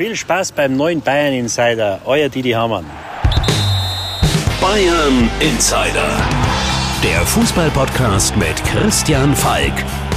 Viel 0.00 0.16
Spaß 0.16 0.52
beim 0.52 0.78
neuen 0.78 1.02
Bayern 1.02 1.34
Insider. 1.34 2.00
Euer 2.06 2.30
Didi 2.30 2.52
Hamann. 2.52 2.86
Bayern 4.58 5.28
Insider. 5.40 6.08
Der 7.04 7.20
Fußballpodcast 7.26 8.34
mit 8.34 8.64
Christian 8.64 9.36
Falk. 9.36 9.74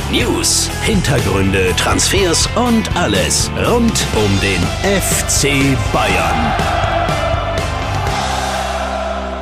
News, 0.10 0.70
Hintergründe, 0.84 1.76
Transfers 1.76 2.48
und 2.56 2.96
alles 2.96 3.52
rund 3.58 4.08
um 4.16 4.40
den 4.40 4.62
FC 5.02 5.78
Bayern. 5.92 6.54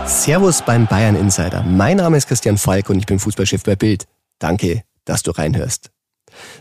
Servus 0.07 0.63
beim 0.63 0.87
Bayern 0.87 1.15
Insider. 1.15 1.61
Mein 1.61 1.97
Name 1.97 2.17
ist 2.17 2.27
Christian 2.27 2.57
Falk 2.57 2.89
und 2.89 2.97
ich 2.97 3.05
bin 3.05 3.19
Fußballchef 3.19 3.61
bei 3.61 3.75
Bild. 3.75 4.07
Danke, 4.39 4.81
dass 5.05 5.21
du 5.21 5.29
reinhörst. 5.29 5.91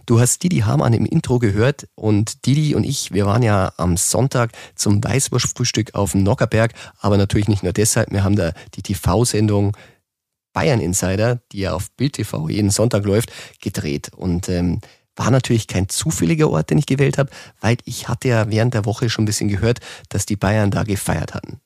Du 0.07 0.21
hast 0.21 0.43
Didi 0.43 0.59
Hamann 0.59 0.93
im 0.93 1.07
Intro 1.07 1.39
gehört 1.39 1.89
und 1.95 2.47
Didi 2.47 2.75
und 2.75 2.85
ich, 2.85 3.13
wir 3.13 3.27
waren 3.27 3.43
ja 3.43 3.73
am 3.77 3.97
Sonntag 3.97 4.53
zum 4.75 5.03
Weißwurstfrühstück 5.03 5.95
auf 5.95 6.13
dem 6.13 6.23
Nockerberg, 6.23 6.73
aber 6.99 7.17
natürlich 7.17 7.49
nicht 7.49 7.63
nur 7.63 7.73
deshalb, 7.73 8.11
wir 8.11 8.25
haben 8.25 8.37
da 8.37 8.53
die 8.75 8.83
TV-Sendung 8.83 9.77
Bayern 10.53 10.81
Insider, 10.81 11.41
die 11.53 11.61
ja 11.61 11.73
auf 11.75 11.91
Bild 11.93 12.15
TV 12.15 12.49
jeden 12.49 12.71
Sonntag 12.71 13.05
läuft, 13.05 13.33
gedreht 13.61 14.11
und 14.17 14.49
ähm, 14.49 14.81
war 15.17 15.31
natürlich 15.31 15.67
kein 15.67 15.89
zufälliger 15.89 16.51
Ort, 16.51 16.71
den 16.71 16.79
ich 16.79 16.87
gewählt 16.87 17.19
habe, 17.19 17.31
weil 17.61 17.77
ich 17.85 18.09
hatte 18.09 18.29
ja 18.29 18.51
während 18.51 18.75
der 18.75 18.87
Woche 18.87 19.11
schon 19.11 19.25
ein 19.25 19.27
bisschen 19.27 19.49
gehört, 19.49 19.81
dass 20.09 20.27
die 20.27 20.37
Bayern 20.37 20.71
da 20.71 20.83
gefeiert 20.83 21.35
hatten. 21.35 21.61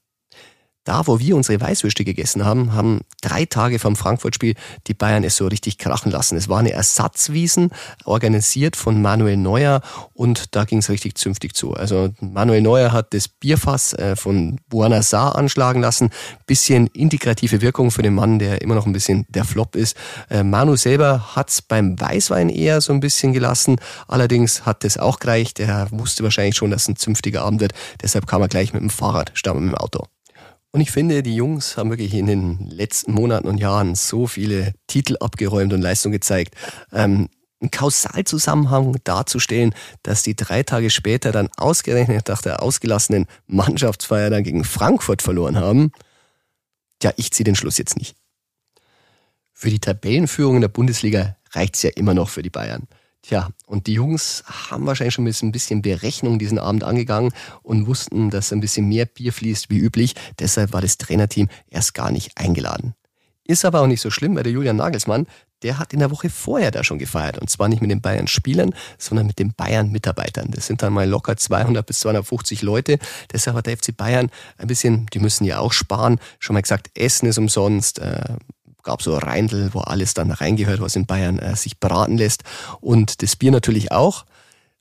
Da, 0.84 1.06
wo 1.06 1.18
wir 1.18 1.34
unsere 1.34 1.60
Weißwürste 1.60 2.04
gegessen 2.04 2.44
haben, 2.44 2.74
haben 2.74 3.00
drei 3.22 3.46
Tage 3.46 3.78
vom 3.78 3.96
Frankfurt-Spiel 3.96 4.54
die 4.86 4.94
Bayern 4.94 5.24
es 5.24 5.36
so 5.36 5.46
richtig 5.46 5.78
krachen 5.78 6.12
lassen. 6.12 6.36
Es 6.36 6.48
war 6.48 6.58
eine 6.58 6.72
Ersatzwiesen, 6.72 7.70
organisiert 8.04 8.76
von 8.76 9.00
Manuel 9.00 9.38
Neuer 9.38 9.80
und 10.12 10.54
da 10.54 10.64
ging 10.64 10.78
es 10.78 10.90
richtig 10.90 11.16
zünftig 11.16 11.54
zu. 11.54 11.72
Also 11.72 12.10
Manuel 12.20 12.60
Neuer 12.60 12.92
hat 12.92 13.14
das 13.14 13.28
Bierfass 13.28 13.94
äh, 13.94 14.14
von 14.14 14.60
Buana 14.68 15.00
Saar 15.00 15.36
anschlagen 15.36 15.80
lassen. 15.80 16.10
Bisschen 16.46 16.88
integrative 16.88 17.62
Wirkung 17.62 17.90
für 17.90 18.02
den 18.02 18.14
Mann, 18.14 18.38
der 18.38 18.60
immer 18.60 18.74
noch 18.74 18.84
ein 18.84 18.92
bisschen 18.92 19.24
der 19.30 19.44
Flop 19.44 19.76
ist. 19.76 19.96
Äh, 20.28 20.42
Manu 20.42 20.76
selber 20.76 21.34
hat's 21.34 21.62
beim 21.62 21.98
Weißwein 21.98 22.50
eher 22.50 22.82
so 22.82 22.92
ein 22.92 23.00
bisschen 23.00 23.32
gelassen. 23.32 23.76
Allerdings 24.06 24.66
hat 24.66 24.84
das 24.84 24.98
auch 24.98 25.18
gereicht. 25.18 25.60
Er 25.60 25.88
wusste 25.92 26.24
wahrscheinlich 26.24 26.56
schon, 26.56 26.70
dass 26.70 26.82
es 26.82 26.88
ein 26.88 26.96
zünftiger 26.96 27.42
Abend 27.42 27.62
wird. 27.62 27.72
Deshalb 28.02 28.26
kam 28.26 28.42
er 28.42 28.48
gleich 28.48 28.74
mit 28.74 28.82
dem 28.82 28.90
Fahrrad 28.90 29.30
statt 29.34 29.54
mit 29.54 29.64
dem 29.64 29.74
Auto. 29.74 30.04
Und 30.74 30.80
ich 30.80 30.90
finde, 30.90 31.22
die 31.22 31.36
Jungs 31.36 31.76
haben 31.76 31.90
wirklich 31.90 32.12
in 32.14 32.26
den 32.26 32.68
letzten 32.68 33.12
Monaten 33.12 33.46
und 33.46 33.58
Jahren 33.58 33.94
so 33.94 34.26
viele 34.26 34.72
Titel 34.88 35.16
abgeräumt 35.20 35.72
und 35.72 35.80
Leistung 35.80 36.10
gezeigt. 36.10 36.56
Ähm, 36.92 37.28
einen 37.60 37.70
Kausalzusammenhang 37.70 38.96
darzustellen, 39.04 39.72
dass 40.02 40.24
die 40.24 40.34
drei 40.34 40.64
Tage 40.64 40.90
später 40.90 41.30
dann 41.30 41.48
ausgerechnet 41.56 42.26
nach 42.26 42.42
der 42.42 42.60
ausgelassenen 42.60 43.26
Mannschaftsfeier 43.46 44.30
dann 44.30 44.42
gegen 44.42 44.64
Frankfurt 44.64 45.22
verloren 45.22 45.58
haben, 45.58 45.92
ja, 47.04 47.12
ich 47.18 47.30
ziehe 47.30 47.44
den 47.44 47.54
Schluss 47.54 47.78
jetzt 47.78 47.96
nicht. 47.96 48.16
Für 49.52 49.70
die 49.70 49.78
Tabellenführung 49.78 50.56
in 50.56 50.62
der 50.62 50.68
Bundesliga 50.68 51.36
reicht's 51.52 51.84
ja 51.84 51.90
immer 51.90 52.14
noch 52.14 52.30
für 52.30 52.42
die 52.42 52.50
Bayern. 52.50 52.88
Tja, 53.24 53.48
und 53.66 53.86
die 53.86 53.94
Jungs 53.94 54.44
haben 54.46 54.84
wahrscheinlich 54.84 55.14
schon 55.14 55.24
mit 55.24 55.42
ein 55.42 55.50
bisschen 55.50 55.80
Berechnung 55.80 56.38
diesen 56.38 56.58
Abend 56.58 56.84
angegangen 56.84 57.32
und 57.62 57.86
wussten, 57.86 58.28
dass 58.28 58.52
ein 58.52 58.60
bisschen 58.60 58.86
mehr 58.86 59.06
Bier 59.06 59.32
fließt 59.32 59.70
wie 59.70 59.78
üblich. 59.78 60.14
Deshalb 60.38 60.74
war 60.74 60.82
das 60.82 60.98
Trainerteam 60.98 61.48
erst 61.70 61.94
gar 61.94 62.10
nicht 62.10 62.36
eingeladen. 62.36 62.92
Ist 63.42 63.64
aber 63.64 63.80
auch 63.80 63.86
nicht 63.86 64.02
so 64.02 64.10
schlimm, 64.10 64.36
weil 64.36 64.42
der 64.42 64.52
Julian 64.52 64.76
Nagelsmann, 64.76 65.26
der 65.62 65.78
hat 65.78 65.94
in 65.94 66.00
der 66.00 66.10
Woche 66.10 66.28
vorher 66.28 66.70
da 66.70 66.84
schon 66.84 66.98
gefeiert. 66.98 67.38
Und 67.38 67.48
zwar 67.48 67.68
nicht 67.68 67.80
mit 67.80 67.90
den 67.90 68.02
Bayern-Spielern, 68.02 68.74
sondern 68.98 69.26
mit 69.26 69.38
den 69.38 69.54
Bayern-Mitarbeitern. 69.54 70.50
Das 70.50 70.66
sind 70.66 70.82
dann 70.82 70.92
mal 70.92 71.08
locker 71.08 71.38
200 71.38 71.86
bis 71.86 72.00
250 72.00 72.60
Leute. 72.60 72.98
Deshalb 73.32 73.56
hat 73.56 73.66
der 73.66 73.78
FC 73.78 73.96
Bayern 73.96 74.30
ein 74.58 74.66
bisschen, 74.66 75.06
die 75.14 75.18
müssen 75.18 75.44
ja 75.44 75.60
auch 75.60 75.72
sparen, 75.72 76.20
schon 76.40 76.52
mal 76.52 76.60
gesagt, 76.60 76.90
Essen 76.94 77.26
ist 77.26 77.38
umsonst, 77.38 78.00
äh, 78.00 78.36
gab 78.84 79.02
so 79.02 79.16
Reindl, 79.16 79.70
wo 79.72 79.80
alles 79.80 80.14
dann 80.14 80.30
reingehört, 80.30 80.80
was 80.80 80.94
in 80.94 81.06
Bayern 81.06 81.38
äh, 81.38 81.56
sich 81.56 81.80
braten 81.80 82.16
lässt. 82.16 82.44
Und 82.80 83.22
das 83.22 83.36
Bier 83.36 83.50
natürlich 83.50 83.90
auch. 83.90 84.24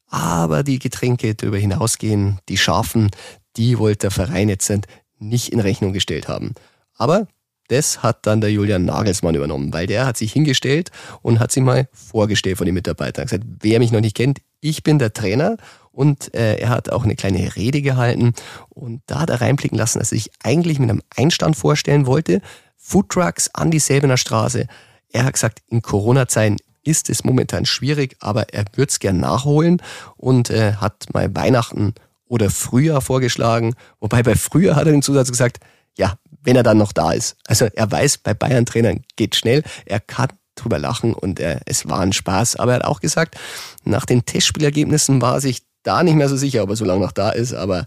Aber 0.07 0.61
die 0.61 0.77
Getränke 0.77 1.33
darüber 1.33 1.57
hinausgehen, 1.57 2.39
die 2.47 2.57
scharfen, 2.57 3.09
die 3.57 3.79
wollte 3.79 3.99
der 3.99 4.11
Verein 4.11 4.49
jetzt 4.49 4.71
nicht 5.17 5.49
in 5.49 5.59
Rechnung 5.59 5.93
gestellt 5.93 6.27
haben. 6.27 6.53
Aber 6.95 7.27
das 7.69 8.03
hat 8.03 8.27
dann 8.27 8.41
der 8.41 8.51
Julian 8.51 8.85
Nagelsmann 8.85 9.35
übernommen, 9.35 9.73
weil 9.73 9.87
der 9.87 10.05
hat 10.05 10.17
sich 10.17 10.33
hingestellt 10.33 10.91
und 11.21 11.39
hat 11.39 11.51
sich 11.51 11.63
mal 11.63 11.87
vorgestellt 11.91 12.57
von 12.57 12.65
den 12.65 12.75
Mitarbeitern. 12.75 13.23
Er 13.23 13.25
gesagt, 13.25 13.45
wer 13.61 13.79
mich 13.79 13.91
noch 13.91 14.01
nicht 14.01 14.15
kennt, 14.15 14.41
ich 14.59 14.83
bin 14.83 14.99
der 14.99 15.13
Trainer 15.13 15.57
und 15.91 16.33
äh, 16.33 16.57
er 16.57 16.69
hat 16.69 16.89
auch 16.91 17.03
eine 17.03 17.15
kleine 17.15 17.55
Rede 17.55 17.81
gehalten 17.81 18.33
und 18.69 19.01
da 19.07 19.21
hat 19.21 19.29
er 19.29 19.41
reinblicken 19.41 19.77
lassen, 19.77 19.99
dass 19.99 20.11
er 20.11 20.17
sich 20.17 20.31
eigentlich 20.43 20.79
mit 20.79 20.89
einem 20.89 21.01
Einstand 21.15 21.55
vorstellen 21.55 22.05
wollte, 22.05 22.41
Foodtrucks 22.83 23.49
an 23.53 23.71
die 23.71 23.79
Säbener 23.79 24.17
Straße. 24.17 24.67
Er 25.09 25.23
hat 25.23 25.33
gesagt, 25.33 25.61
in 25.67 25.81
Corona-Zeiten 25.81 26.57
ist 26.83 27.09
es 27.09 27.23
momentan 27.23 27.65
schwierig, 27.65 28.17
aber 28.19 28.53
er 28.53 28.65
würde 28.75 28.89
es 28.89 28.99
gern 28.99 29.19
nachholen 29.19 29.81
und 30.17 30.49
äh, 30.49 30.73
hat 30.73 31.05
mal 31.13 31.33
Weihnachten 31.33 31.93
oder 32.27 32.49
Frühjahr 32.49 32.99
vorgeschlagen. 32.99 33.75
Wobei 34.01 34.21
bei 34.21 34.35
Frühjahr 34.35 34.75
hat 34.75 34.85
er 34.85 34.91
den 34.91 35.01
Zusatz 35.01 35.31
gesagt, 35.31 35.59
ja, 35.97 36.15
wenn 36.43 36.57
er 36.57 36.63
dann 36.63 36.77
noch 36.77 36.91
da 36.91 37.13
ist. 37.13 37.37
Also 37.47 37.65
er 37.73 37.89
weiß, 37.89 38.17
bei 38.17 38.33
Bayern-Trainern 38.33 39.03
geht 39.15 39.35
schnell, 39.35 39.63
er 39.85 40.01
kann 40.01 40.29
drüber 40.55 40.77
lachen 40.77 41.13
und 41.13 41.39
äh, 41.39 41.61
es 41.65 41.87
war 41.87 42.01
ein 42.01 42.11
Spaß. 42.11 42.57
Aber 42.57 42.73
er 42.73 42.75
hat 42.77 42.85
auch 42.85 42.99
gesagt, 42.99 43.37
nach 43.85 44.05
den 44.05 44.25
Testspielergebnissen 44.25 45.21
war 45.21 45.35
er 45.35 45.41
sich 45.41 45.63
da 45.83 46.03
nicht 46.03 46.15
mehr 46.15 46.29
so 46.29 46.35
sicher, 46.35 46.63
ob 46.63 46.69
er 46.69 46.75
so 46.75 46.85
lange 46.85 47.01
noch 47.01 47.11
da 47.13 47.29
ist, 47.29 47.53
aber 47.53 47.85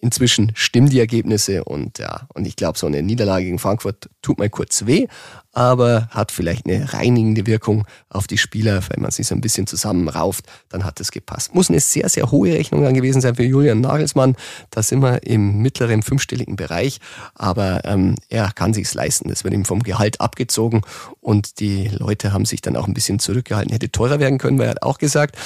Inzwischen 0.00 0.52
stimmen 0.54 0.88
die 0.88 1.00
Ergebnisse 1.00 1.64
und 1.64 1.98
ja, 1.98 2.28
und 2.32 2.46
ich 2.46 2.54
glaube, 2.54 2.78
so 2.78 2.86
eine 2.86 3.02
Niederlage 3.02 3.44
gegen 3.44 3.58
Frankfurt 3.58 4.08
tut 4.22 4.38
mal 4.38 4.48
kurz 4.48 4.86
weh, 4.86 5.08
aber 5.52 6.08
hat 6.10 6.30
vielleicht 6.30 6.66
eine 6.66 6.92
reinigende 6.92 7.46
Wirkung 7.46 7.84
auf 8.08 8.28
die 8.28 8.38
Spieler, 8.38 8.80
wenn 8.90 9.02
man 9.02 9.10
sich 9.10 9.26
so 9.26 9.34
ein 9.34 9.40
bisschen 9.40 9.66
zusammenrauft, 9.66 10.44
dann 10.68 10.84
hat 10.84 11.00
es 11.00 11.10
gepasst. 11.10 11.52
Muss 11.52 11.68
eine 11.68 11.80
sehr, 11.80 12.08
sehr 12.08 12.30
hohe 12.30 12.52
Rechnung 12.52 12.84
dann 12.84 12.94
gewesen 12.94 13.20
sein 13.20 13.34
für 13.34 13.42
Julian 13.42 13.80
Nagelsmann. 13.80 14.36
Da 14.70 14.84
sind 14.84 15.00
wir 15.00 15.24
im 15.24 15.62
mittleren 15.62 16.02
fünfstelligen 16.02 16.54
Bereich, 16.54 17.00
aber 17.34 17.84
ähm, 17.84 18.14
er 18.28 18.52
kann 18.52 18.74
sich's 18.74 18.94
leisten. 18.94 19.28
Das 19.28 19.42
wird 19.42 19.52
ihm 19.52 19.64
vom 19.64 19.82
Gehalt 19.82 20.20
abgezogen 20.20 20.82
und 21.20 21.58
die 21.58 21.88
Leute 21.88 22.32
haben 22.32 22.44
sich 22.44 22.60
dann 22.60 22.76
auch 22.76 22.86
ein 22.86 22.94
bisschen 22.94 23.18
zurückgehalten. 23.18 23.72
Hätte 23.72 23.90
teurer 23.90 24.20
werden 24.20 24.38
können, 24.38 24.58
weil 24.58 24.66
er 24.66 24.70
hat 24.72 24.82
auch 24.82 24.98
gesagt, 24.98 25.36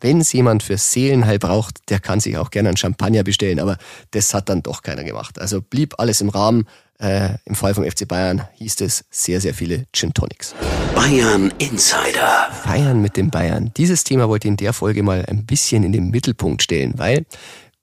wenn 0.00 0.20
es 0.20 0.32
jemand 0.32 0.62
für 0.62 0.76
Seelenheil 0.76 1.38
braucht, 1.38 1.90
der 1.90 2.00
kann 2.00 2.20
sich 2.20 2.36
auch 2.36 2.50
gerne 2.50 2.68
einen 2.70 2.76
Champagner 2.76 3.22
bestellen, 3.22 3.60
aber 3.60 3.78
das 4.10 4.34
hat 4.34 4.48
dann 4.48 4.62
doch 4.62 4.82
keiner 4.82 5.04
gemacht. 5.04 5.38
Also 5.40 5.62
blieb 5.62 5.94
alles 5.98 6.20
im 6.20 6.28
Rahmen. 6.28 6.66
Äh, 6.98 7.34
Im 7.44 7.54
Fall 7.54 7.74
vom 7.74 7.84
FC 7.84 8.08
Bayern 8.08 8.48
hieß 8.54 8.80
es 8.80 9.04
sehr, 9.10 9.40
sehr 9.40 9.52
viele 9.52 9.84
Gin 9.92 10.14
Tonics. 10.14 10.54
Bayern 10.94 11.52
Insider. 11.58 12.50
Feiern 12.62 13.02
mit 13.02 13.18
den 13.18 13.30
Bayern. 13.30 13.70
Dieses 13.76 14.02
Thema 14.02 14.30
wollte 14.30 14.48
ich 14.48 14.52
in 14.52 14.56
der 14.56 14.72
Folge 14.72 15.02
mal 15.02 15.24
ein 15.26 15.44
bisschen 15.44 15.84
in 15.84 15.92
den 15.92 16.10
Mittelpunkt 16.10 16.62
stellen, 16.62 16.94
weil 16.96 17.26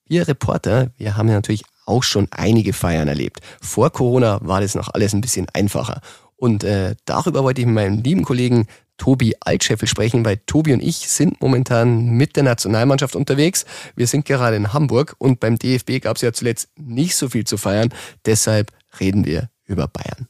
wir 0.08 0.28
Reporter, 0.28 0.91
wir 0.97 1.16
haben 1.16 1.28
ja 1.28 1.35
natürlich 1.35 1.64
auch 1.85 2.02
schon 2.02 2.28
einige 2.31 2.74
Feiern 2.74 3.08
erlebt. 3.08 3.41
Vor 3.62 3.91
Corona 3.91 4.40
war 4.41 4.62
das 4.62 4.74
noch 4.74 4.90
alles 4.94 5.14
ein 5.14 5.22
bisschen 5.22 5.47
einfacher. 5.53 6.02
Und 6.35 6.64
äh, 6.64 6.96
darüber 7.06 7.44
wollte 7.44 7.62
ich 7.62 7.68
mit 7.68 7.75
meinem 7.75 8.02
lieben 8.02 8.24
Kollegen 8.24 8.68
Tobi 9.03 9.36
Altscheffel 9.41 9.86
sprechen, 9.86 10.24
weil 10.24 10.38
Tobi 10.38 10.72
und 10.72 10.81
ich 10.81 11.09
sind 11.09 11.41
momentan 11.41 12.12
mit 12.12 12.38
der 12.38 12.44
Nationalmannschaft 12.44 13.18
unterwegs. 13.18 13.66
Wir 13.97 14.08
sind 14.08 14.24
gerade 14.24 14.56
in 14.56 14.72
Hamburg 14.72 15.18
und 15.18 15.41
beim 15.41 15.59
DFB 15.59 16.00
gab 16.00 16.16
es 16.16 16.22
ja 16.22 16.31
zuletzt 16.31 16.69
nicht 16.78 17.18
so 17.18 17.28
viel 17.28 17.44
zu 17.44 17.58
feiern. 17.58 17.90
Deshalb 18.25 18.72
reden 19.02 19.25
wir 19.25 19.50
über 19.66 19.90
Bayern. 19.90 20.30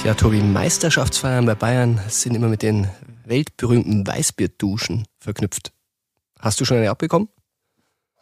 Tja, 0.00 0.14
Tobi, 0.14 0.40
Meisterschaftsfeiern 0.40 1.44
bei 1.44 1.56
Bayern 1.56 2.00
sind 2.06 2.36
immer 2.36 2.46
mit 2.46 2.62
den 2.62 2.86
weltberühmten 3.24 4.06
Weißbierduschen 4.06 5.08
verknüpft. 5.18 5.72
Hast 6.38 6.60
du 6.60 6.64
schon 6.64 6.76
eine 6.76 6.90
abbekommen? 6.90 7.28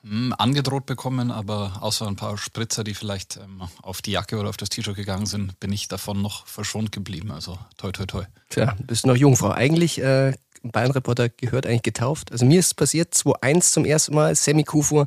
Hm, 0.02 0.35
angedroht 0.38 0.87
bekommen, 0.87 1.31
aber 1.31 1.79
außer 1.81 2.06
ein 2.06 2.17
paar 2.17 2.38
Spritzer, 2.38 2.85
die 2.85 2.94
vielleicht 2.94 3.37
ähm, 3.37 3.62
auf 3.82 4.00
die 4.00 4.12
Jacke 4.12 4.38
oder 4.38 4.49
auf 4.49 4.56
das 4.56 4.70
T-Shirt 4.70 4.97
gegangen 4.97 5.26
sind, 5.26 5.61
bin 5.61 5.73
ich 5.73 5.88
davon 5.88 6.23
noch 6.23 6.47
verschont 6.47 6.91
geblieben. 6.91 7.31
Also 7.31 7.58
toi, 7.76 7.93
toi, 7.93 8.06
toi. 8.06 8.25
Tja, 8.49 8.76
bist 8.87 9.05
noch 9.05 9.17
Jungfrau. 9.17 9.50
Eigentlich, 9.50 10.00
äh, 10.00 10.32
Bayern-Reporter 10.62 11.29
gehört 11.29 11.67
eigentlich 11.67 11.82
getauft. 11.82 12.32
Also 12.32 12.47
mir 12.47 12.61
ist 12.61 12.75
passiert 12.75 13.12
2-1 13.14 13.73
zum 13.73 13.85
ersten 13.85 14.14
Mal, 14.14 14.35
Semi 14.35 14.64
Kufur. 14.64 15.06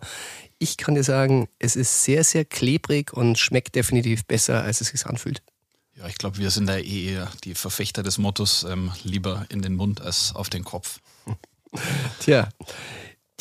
Ich 0.59 0.77
kann 0.77 0.93
dir 0.93 1.03
sagen, 1.03 1.47
es 1.57 1.75
ist 1.75 2.03
sehr, 2.03 2.23
sehr 2.23 2.45
klebrig 2.45 3.13
und 3.13 3.39
schmeckt 3.39 3.75
definitiv 3.75 4.25
besser, 4.25 4.61
als 4.61 4.79
es 4.81 4.89
sich 4.89 5.05
anfühlt. 5.07 5.41
Ja, 5.95 6.07
ich 6.07 6.15
glaube, 6.15 6.37
wir 6.37 6.51
sind 6.51 6.67
da 6.67 6.77
eh 6.77 7.13
eher 7.13 7.31
die 7.43 7.55
Verfechter 7.55 8.03
des 8.03 8.19
Mottos, 8.19 8.63
ähm, 8.63 8.91
lieber 9.03 9.45
in 9.49 9.63
den 9.63 9.75
Mund 9.75 10.01
als 10.01 10.35
auf 10.35 10.49
den 10.49 10.63
Kopf. 10.63 10.99
Tja, 12.19 12.49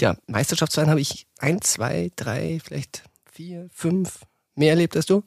ja, 0.01 0.17
Meisterschaftsfeiern 0.27 0.91
habe 0.91 1.01
ich 1.01 1.27
ein, 1.39 1.61
zwei, 1.61 2.11
drei, 2.17 2.61
vielleicht 2.65 3.05
vier, 3.31 3.69
fünf 3.73 4.21
mehr 4.55 4.71
erlebt 4.71 4.97
als 4.97 5.07
du. 5.07 5.23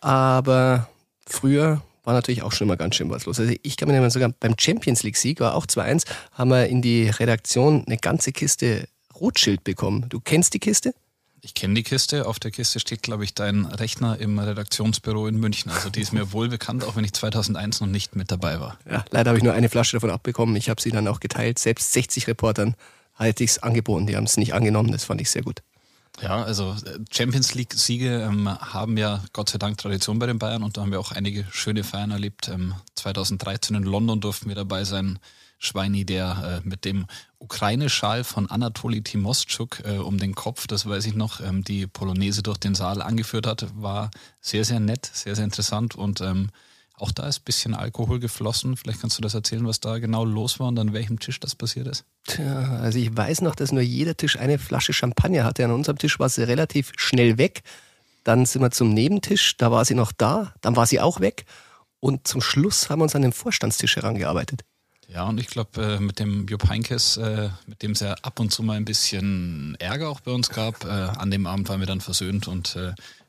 Aber 0.00 0.88
früher 1.26 1.82
war 2.04 2.14
natürlich 2.14 2.42
auch 2.42 2.52
schon 2.52 2.68
immer 2.68 2.76
ganz 2.76 2.94
schön 2.94 3.10
was 3.10 3.26
los. 3.26 3.40
Also 3.40 3.52
ich 3.62 3.76
kann 3.76 3.88
mir 3.88 3.94
erinnern, 3.94 4.10
sogar 4.10 4.32
beim 4.40 4.54
Champions 4.58 5.02
League-Sieg, 5.02 5.40
war 5.40 5.54
auch 5.54 5.66
2-1, 5.66 6.06
haben 6.32 6.50
wir 6.50 6.66
in 6.68 6.80
die 6.82 7.08
Redaktion 7.08 7.84
eine 7.86 7.98
ganze 7.98 8.32
Kiste 8.32 8.88
Rotschild 9.20 9.64
bekommen. 9.64 10.06
Du 10.08 10.20
kennst 10.20 10.54
die 10.54 10.60
Kiste? 10.60 10.94
Ich 11.40 11.54
kenne 11.54 11.74
die 11.74 11.82
Kiste. 11.82 12.26
Auf 12.26 12.38
der 12.38 12.50
Kiste 12.50 12.80
steht, 12.80 13.02
glaube 13.02 13.24
ich, 13.24 13.34
dein 13.34 13.66
Rechner 13.66 14.18
im 14.18 14.38
Redaktionsbüro 14.38 15.26
in 15.26 15.36
München. 15.36 15.70
Also 15.70 15.90
die 15.90 16.00
ist 16.00 16.12
mir 16.12 16.32
wohl 16.32 16.48
bekannt, 16.48 16.84
auch 16.84 16.96
wenn 16.96 17.04
ich 17.04 17.12
2001 17.12 17.80
noch 17.80 17.86
nicht 17.86 18.16
mit 18.16 18.30
dabei 18.30 18.60
war. 18.60 18.78
Ja, 18.90 19.04
leider 19.10 19.30
habe 19.30 19.38
ich 19.38 19.44
nur 19.44 19.52
eine 19.52 19.68
Flasche 19.68 19.96
davon 19.96 20.10
abbekommen. 20.10 20.56
Ich 20.56 20.68
habe 20.68 20.80
sie 20.80 20.90
dann 20.90 21.06
auch 21.08 21.20
geteilt. 21.20 21.58
Selbst 21.58 21.92
60 21.92 22.26
Reportern 22.26 22.74
hatte 23.16 23.44
ich 23.44 23.50
es 23.50 23.58
angeboten. 23.62 24.06
Die 24.06 24.16
haben 24.16 24.24
es 24.24 24.36
nicht 24.36 24.54
angenommen. 24.54 24.92
Das 24.92 25.04
fand 25.04 25.20
ich 25.20 25.30
sehr 25.30 25.42
gut. 25.42 25.62
Ja, 26.22 26.42
also 26.42 26.74
äh, 26.84 26.98
Champions 27.10 27.54
League-Siege 27.54 28.22
ähm, 28.22 28.48
haben 28.48 28.96
ja 28.96 29.22
Gott 29.32 29.50
sei 29.50 29.58
Dank 29.58 29.78
Tradition 29.78 30.18
bei 30.18 30.26
den 30.26 30.38
Bayern 30.38 30.62
und 30.62 30.76
da 30.76 30.82
haben 30.82 30.90
wir 30.90 31.00
auch 31.00 31.12
einige 31.12 31.44
schöne 31.50 31.84
Feiern 31.84 32.10
erlebt. 32.10 32.48
Ähm, 32.48 32.74
2013 32.94 33.76
in 33.76 33.82
London 33.82 34.20
durften 34.20 34.48
wir 34.48 34.54
dabei 34.54 34.84
sein. 34.84 35.18
Schweini, 35.58 36.04
der 36.04 36.62
äh, 36.64 36.68
mit 36.68 36.84
dem 36.84 37.06
Ukraine-Schal 37.38 38.24
von 38.24 38.50
Anatoli 38.50 39.02
Timoschuk 39.02 39.82
äh, 39.84 39.96
um 39.96 40.18
den 40.18 40.34
Kopf, 40.34 40.66
das 40.66 40.86
weiß 40.86 41.06
ich 41.06 41.14
noch, 41.14 41.40
ähm, 41.40 41.64
die 41.64 41.86
Polonaise 41.86 42.42
durch 42.42 42.58
den 42.58 42.74
Saal 42.74 43.00
angeführt 43.00 43.46
hat, 43.46 43.66
war 43.74 44.10
sehr, 44.40 44.64
sehr 44.64 44.80
nett, 44.80 45.10
sehr, 45.12 45.34
sehr 45.34 45.44
interessant 45.44 45.94
und 45.94 46.20
ähm, 46.20 46.50
auch 46.98 47.12
da 47.12 47.28
ist 47.28 47.40
ein 47.40 47.44
bisschen 47.44 47.74
Alkohol 47.74 48.18
geflossen. 48.18 48.76
Vielleicht 48.76 49.00
kannst 49.00 49.18
du 49.18 49.22
das 49.22 49.34
erzählen, 49.34 49.66
was 49.66 49.80
da 49.80 49.98
genau 49.98 50.24
los 50.24 50.58
war 50.58 50.68
und 50.68 50.78
an 50.78 50.92
welchem 50.92 51.18
Tisch 51.18 51.38
das 51.40 51.54
passiert 51.54 51.86
ist. 51.86 52.04
Tja, 52.24 52.78
also 52.80 52.98
ich 52.98 53.14
weiß 53.14 53.42
noch, 53.42 53.54
dass 53.54 53.70
nur 53.70 53.82
jeder 53.82 54.16
Tisch 54.16 54.38
eine 54.38 54.58
Flasche 54.58 54.92
Champagner 54.94 55.44
hatte. 55.44 55.64
An 55.64 55.72
unserem 55.72 55.98
Tisch 55.98 56.18
war 56.18 56.28
sie 56.28 56.42
relativ 56.42 56.92
schnell 56.96 57.36
weg. 57.36 57.62
Dann 58.24 58.46
sind 58.46 58.62
wir 58.62 58.70
zum 58.70 58.94
Nebentisch, 58.94 59.56
da 59.56 59.70
war 59.70 59.84
sie 59.84 59.94
noch 59.94 60.10
da, 60.10 60.54
dann 60.60 60.74
war 60.74 60.86
sie 60.86 61.00
auch 61.00 61.20
weg. 61.20 61.44
Und 62.00 62.26
zum 62.26 62.40
Schluss 62.40 62.88
haben 62.88 63.00
wir 63.00 63.04
uns 63.04 63.14
an 63.14 63.22
den 63.22 63.32
Vorstandstisch 63.32 63.96
herangearbeitet. 63.96 64.64
Ja, 65.08 65.24
und 65.24 65.38
ich 65.38 65.46
glaube, 65.46 65.80
äh, 65.80 66.00
mit 66.00 66.18
dem 66.18 66.46
Jupp 66.48 66.68
Heinkes, 66.68 67.16
äh, 67.16 67.50
mit 67.66 67.82
dem 67.82 67.92
es 67.92 68.00
ja 68.00 68.14
ab 68.22 68.40
und 68.40 68.50
zu 68.50 68.62
mal 68.62 68.76
ein 68.76 68.84
bisschen 68.84 69.76
Ärger 69.78 70.08
auch 70.08 70.20
bei 70.20 70.32
uns 70.32 70.48
gab, 70.48 70.84
äh, 70.84 70.88
an 70.88 71.30
dem 71.30 71.46
Abend 71.46 71.68
waren 71.68 71.80
wir 71.80 71.86
dann 71.86 72.00
versöhnt 72.00 72.48
und 72.48 72.76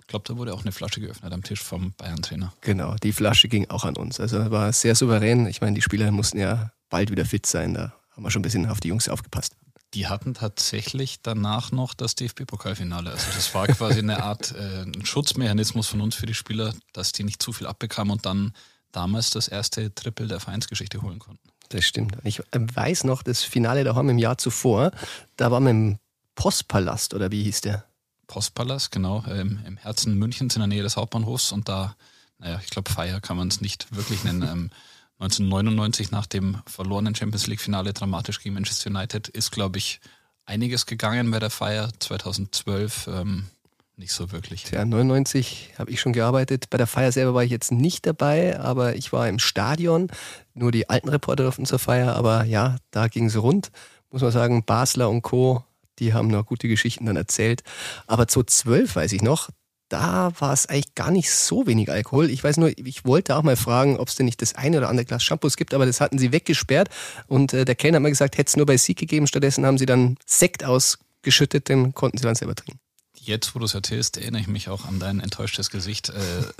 ich 0.08 0.10
glaube, 0.10 0.24
da 0.26 0.38
wurde 0.38 0.54
auch 0.54 0.62
eine 0.62 0.72
Flasche 0.72 1.02
geöffnet 1.02 1.34
am 1.34 1.44
Tisch 1.44 1.62
vom 1.62 1.92
Bayern-Trainer. 1.98 2.54
Genau, 2.62 2.96
die 2.96 3.12
Flasche 3.12 3.50
ging 3.50 3.70
auch 3.70 3.84
an 3.84 3.98
uns. 3.98 4.22
Also 4.22 4.52
war 4.52 4.72
sehr 4.72 4.96
souverän. 4.96 5.48
Ich 5.48 5.60
meine, 5.60 5.76
die 5.76 5.82
Spieler 5.82 6.10
mussten 6.12 6.40
ja 6.40 6.72
bald 6.90 7.12
wieder 7.12 7.26
fit 7.26 7.46
sein. 7.46 7.74
Da 7.74 7.94
haben 8.12 8.24
wir 8.24 8.32
schon 8.32 8.40
ein 8.40 8.44
bisschen 8.44 8.68
auf 8.68 8.80
die 8.80 8.88
Jungs 8.88 9.10
aufgepasst. 9.10 9.58
Die 9.94 10.08
hatten 10.08 10.34
tatsächlich 10.34 11.22
danach 11.24 11.74
noch 11.74 11.94
das 11.94 12.16
DFB-Pokalfinale. 12.16 13.12
Also 13.12 13.26
das 13.36 13.54
war 13.54 13.68
quasi 13.68 14.00
eine 14.00 14.24
Art 14.24 14.54
äh, 14.54 14.84
ein 14.84 15.06
Schutzmechanismus 15.06 15.90
von 15.90 16.00
uns 16.00 16.16
für 16.16 16.26
die 16.26 16.34
Spieler, 16.34 16.74
dass 16.94 17.12
die 17.12 17.26
nicht 17.26 17.44
zu 17.44 17.52
viel 17.52 17.68
abbekamen 17.68 18.14
und 18.14 18.26
dann 18.26 18.54
damals 18.94 19.32
das 19.32 19.50
erste 19.50 19.94
Triple 19.94 20.28
der 20.28 20.40
Vereinsgeschichte 20.40 21.02
holen 21.02 21.20
konnten. 21.20 21.50
Das 21.68 21.84
stimmt. 21.84 22.16
Ich 22.24 22.42
weiß 22.54 23.04
noch, 23.04 23.24
das 23.24 23.44
Finale 23.44 23.84
daheim 23.84 24.08
im 24.08 24.20
Jahr 24.20 24.38
zuvor, 24.38 24.92
da 25.36 25.52
war 25.52 25.60
man 25.60 25.72
im 25.72 26.00
Postpalast 26.36 27.14
oder 27.14 27.30
wie 27.30 27.44
hieß 27.44 27.60
der? 27.60 27.84
Postpalast, 28.28 28.92
genau, 28.92 29.24
ähm, 29.30 29.60
im 29.66 29.78
Herzen 29.78 30.18
Münchens 30.18 30.56
in 30.56 30.60
der 30.60 30.68
Nähe 30.68 30.84
des 30.84 30.98
Hauptbahnhofs 30.98 31.52
und 31.52 31.68
da, 31.70 31.96
naja, 32.40 32.60
ich 32.64 32.70
glaube, 32.70 32.92
Feier 32.92 33.20
kann 33.22 33.38
man 33.38 33.48
es 33.48 33.62
nicht 33.62 33.96
wirklich 33.96 34.24
nennen. 34.24 34.44
Ähm, 34.44 34.72
1999 35.20 36.12
nach 36.12 36.28
dem 36.28 36.58
verlorenen 36.68 37.16
Champions 37.16 37.48
League 37.48 37.60
Finale 37.62 37.92
dramatisch 37.94 38.40
gegen 38.40 38.54
Manchester 38.54 38.92
United 38.92 39.28
ist, 39.28 39.52
glaube 39.52 39.80
ich, 39.80 40.00
einiges 40.46 40.86
gegangen 40.86 41.32
bei 41.32 41.40
der 41.40 41.50
Feier. 41.50 41.90
2012 42.00 43.08
ähm, 43.08 43.48
nicht 43.96 44.14
so 44.14 44.32
wirklich. 44.32 44.70
Ja, 44.70 44.86
99 44.86 45.74
habe 45.80 45.90
ich 45.90 46.00
schon 46.00 46.14
gearbeitet. 46.14 46.70
Bei 46.70 46.78
der 46.78 46.86
Feier 46.86 47.12
selber 47.12 47.34
war 47.34 47.44
ich 47.44 47.50
jetzt 47.50 47.72
nicht 47.72 48.06
dabei, 48.06 48.60
aber 48.60 48.96
ich 48.96 49.12
war 49.12 49.28
im 49.28 49.40
Stadion. 49.40 50.12
Nur 50.54 50.72
die 50.72 50.88
alten 50.88 51.10
Reporter 51.10 51.44
durften 51.44 51.66
zur 51.66 51.80
Feier, 51.80 52.16
aber 52.16 52.44
ja, 52.44 52.76
da 52.92 53.08
ging 53.08 53.26
es 53.26 53.42
rund. 53.42 53.72
Muss 54.12 54.22
man 54.22 54.32
sagen, 54.32 54.64
Basler 54.66 55.10
und 55.10 55.24
Co., 55.24 55.64
die 56.00 56.14
haben 56.14 56.28
noch 56.28 56.46
gute 56.46 56.68
Geschichten 56.68 57.06
dann 57.06 57.16
erzählt. 57.16 57.64
Aber 58.08 58.28
2012 58.28 58.96
weiß 58.96 59.12
ich 59.14 59.22
noch, 59.22 59.50
da 59.90 60.32
war 60.40 60.54
es 60.54 60.66
eigentlich 60.66 60.96
gar 60.96 61.12
nicht 61.12 61.32
so 61.32 61.66
wenig 61.66 61.90
Alkohol. 61.90 62.30
Ich 62.30 62.44
weiß 62.44 62.58
nur, 62.58 62.78
ich 62.78 63.06
wollte 63.06 63.36
auch 63.36 63.44
mal 63.44 63.56
fragen, 63.56 63.98
ob 63.98 64.10
es 64.10 64.16
denn 64.16 64.26
nicht 64.26 64.42
das 64.42 64.56
eine 64.56 64.78
oder 64.78 64.90
andere 64.90 65.06
Glas 65.06 65.24
Shampoos 65.24 65.56
gibt, 65.56 65.74
aber 65.74 65.86
das 65.86 66.02
hatten 66.02 66.18
sie 66.18 66.32
weggesperrt. 66.32 66.90
Und 67.28 67.54
äh, 67.54 67.64
der 67.64 67.76
Kellner 67.76 67.98
hat 67.98 68.04
mir 68.04 68.10
gesagt, 68.10 68.38
hätte 68.38 68.50
es 68.50 68.58
nur 68.58 68.66
bei 68.66 68.78
Sieg 68.78 68.98
gegeben. 68.98 69.28
Stattdessen 69.28 69.66
haben 69.66 69.78
sie 69.78 69.86
dann 69.86 70.18
Sekt 70.26 70.64
ausgeschüttet, 70.64 71.70
den 71.70 71.94
konnten 71.94 72.18
sie 72.18 72.24
dann 72.24 72.36
selber 72.36 72.56
trinken. 72.56 72.80
Jetzt, 73.16 73.56
wo 73.56 73.60
du 73.60 73.66
es 73.66 73.74
erzählst, 73.74 74.18
erinnere 74.18 74.42
ich 74.42 74.48
mich 74.48 74.70
auch 74.70 74.86
an 74.86 75.00
dein 75.00 75.20
enttäuschtes 75.20 75.70
Gesicht 75.70 76.10
äh, 76.10 76.14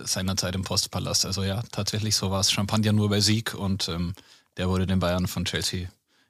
seinerzeit 0.04 0.56
im 0.56 0.64
Postpalast. 0.64 1.26
Also 1.26 1.44
ja, 1.44 1.64
tatsächlich 1.72 2.16
so 2.16 2.32
war 2.32 2.42
es. 2.42 2.52
Champagner 2.52 2.94
nur 2.94 3.10
bei 3.10 3.22
Sieg 3.22 3.54
und 3.54 3.88
ähm, 3.90 4.14
der 4.58 4.70
wurde 4.70 4.88
den 4.88 5.00
Bayern 5.00 5.28
von 5.28 5.46
Chelsea 5.46 5.88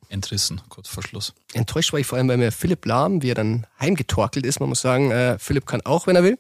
entrissen, 0.10 0.62
kurz 0.70 0.88
vor 0.88 1.04
Schluss. 1.04 1.34
Enttäuscht 1.54 1.94
war 1.94 2.00
ich 2.00 2.08
vor 2.08 2.18
allem, 2.18 2.28
weil 2.28 2.38
mir 2.38 2.52
Philipp 2.52 2.86
Lahm, 2.86 3.22
wie 3.22 3.32
er 3.32 3.36
dann 3.36 3.68
heimgetorkelt 3.80 4.46
ist, 4.46 4.60
man 4.60 4.70
muss 4.70 4.82
sagen, 4.82 5.12
äh, 5.12 5.38
Philipp 5.40 5.66
kann 5.66 5.82
auch, 5.86 6.08
wenn 6.08 6.16
er 6.16 6.24
will, 6.24 6.38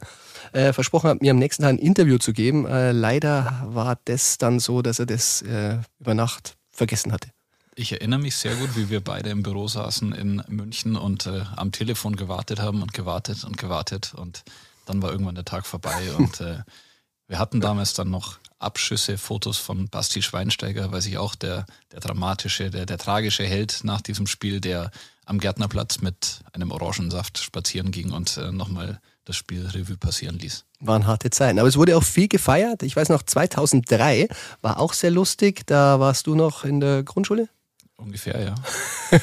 äh, 0.53 0.73
versprochen 0.73 1.09
hat, 1.09 1.21
mir 1.21 1.31
am 1.31 1.39
nächsten 1.39 1.63
Tag 1.63 1.69
ein 1.69 1.77
Interview 1.77 2.17
zu 2.17 2.33
geben. 2.33 2.65
Äh, 2.65 2.91
leider 2.91 3.63
war 3.65 3.97
das 4.05 4.37
dann 4.37 4.59
so, 4.59 4.81
dass 4.81 4.99
er 4.99 5.05
das 5.05 5.41
äh, 5.41 5.77
über 5.99 6.13
Nacht 6.13 6.57
vergessen 6.71 7.11
hatte. 7.11 7.29
Ich 7.75 7.91
erinnere 7.91 8.19
mich 8.19 8.35
sehr 8.35 8.55
gut, 8.55 8.75
wie 8.75 8.89
wir 8.89 9.01
beide 9.01 9.29
im 9.29 9.43
Büro 9.43 9.67
saßen 9.67 10.11
in 10.13 10.41
München 10.47 10.95
und 10.95 11.27
äh, 11.27 11.43
am 11.55 11.71
Telefon 11.71 12.15
gewartet 12.15 12.59
haben 12.59 12.81
und 12.81 12.93
gewartet 12.93 13.43
und 13.43 13.57
gewartet 13.57 14.13
und 14.15 14.43
dann 14.85 15.01
war 15.01 15.11
irgendwann 15.11 15.35
der 15.35 15.45
Tag 15.45 15.67
vorbei 15.67 16.11
und 16.17 16.41
äh, 16.41 16.59
wir 17.27 17.39
hatten 17.39 17.61
damals 17.61 17.93
dann 17.93 18.09
noch 18.09 18.37
Abschüsse, 18.59 19.17
Fotos 19.17 19.57
von 19.57 19.87
Basti 19.89 20.21
Schweinsteiger, 20.21 20.91
weiß 20.91 21.05
ich 21.05 21.17
auch, 21.17 21.35
der, 21.35 21.65
der 21.91 21.99
dramatische, 21.99 22.71
der, 22.71 22.85
der 22.85 22.97
tragische 22.97 23.45
Held 23.45 23.81
nach 23.83 24.01
diesem 24.01 24.25
Spiel, 24.25 24.61
der 24.61 24.91
am 25.25 25.39
Gärtnerplatz 25.39 26.01
mit 26.01 26.41
einem 26.53 26.71
Orangensaft 26.71 27.37
spazieren 27.37 27.91
ging 27.91 28.11
und 28.11 28.37
äh, 28.37 28.51
nochmal 28.51 28.99
das 29.25 29.35
Spiel 29.35 29.65
Revue 29.67 29.97
passieren 29.97 30.39
ließ. 30.39 30.65
Waren 30.79 31.05
harte 31.05 31.29
Zeiten. 31.29 31.59
Aber 31.59 31.67
es 31.67 31.77
wurde 31.77 31.97
auch 31.97 32.03
viel 32.03 32.29
gefeiert. 32.29 32.81
Ich 32.81 32.95
weiß 32.95 33.09
noch, 33.09 33.23
2003 33.23 34.29
war 34.61 34.79
auch 34.79 34.93
sehr 34.93 35.11
lustig. 35.11 35.67
Da 35.67 35.99
warst 35.99 36.27
du 36.27 36.35
noch 36.35 36.63
in 36.63 36.79
der 36.79 37.03
Grundschule? 37.03 37.49
Ungefähr, 37.97 38.39
ja. 38.39 38.55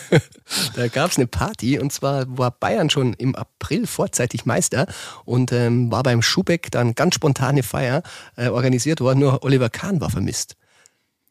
da 0.75 0.89
gab 0.89 1.13
es 1.13 1.17
eine 1.17 1.29
Party 1.29 1.79
und 1.79 1.93
zwar 1.93 2.27
war 2.37 2.51
Bayern 2.51 2.91
schon 2.91 3.15
im 3.15 3.37
April 3.37 3.87
vorzeitig 3.87 4.47
Meister 4.47 4.87
und 5.25 5.53
ähm, 5.53 5.93
war 5.93 6.03
beim 6.03 6.23
Schubeck 6.23 6.73
dann 6.73 6.97
ganz 6.97 7.15
spontane 7.15 7.63
Feier 7.63 8.03
äh, 8.37 8.49
organisiert 8.49 9.01
worden, 9.01 9.21
nur 9.21 9.45
Oliver 9.45 9.71
Kahn 9.71 10.01
war 10.01 10.11
vermisst. 10.11 10.57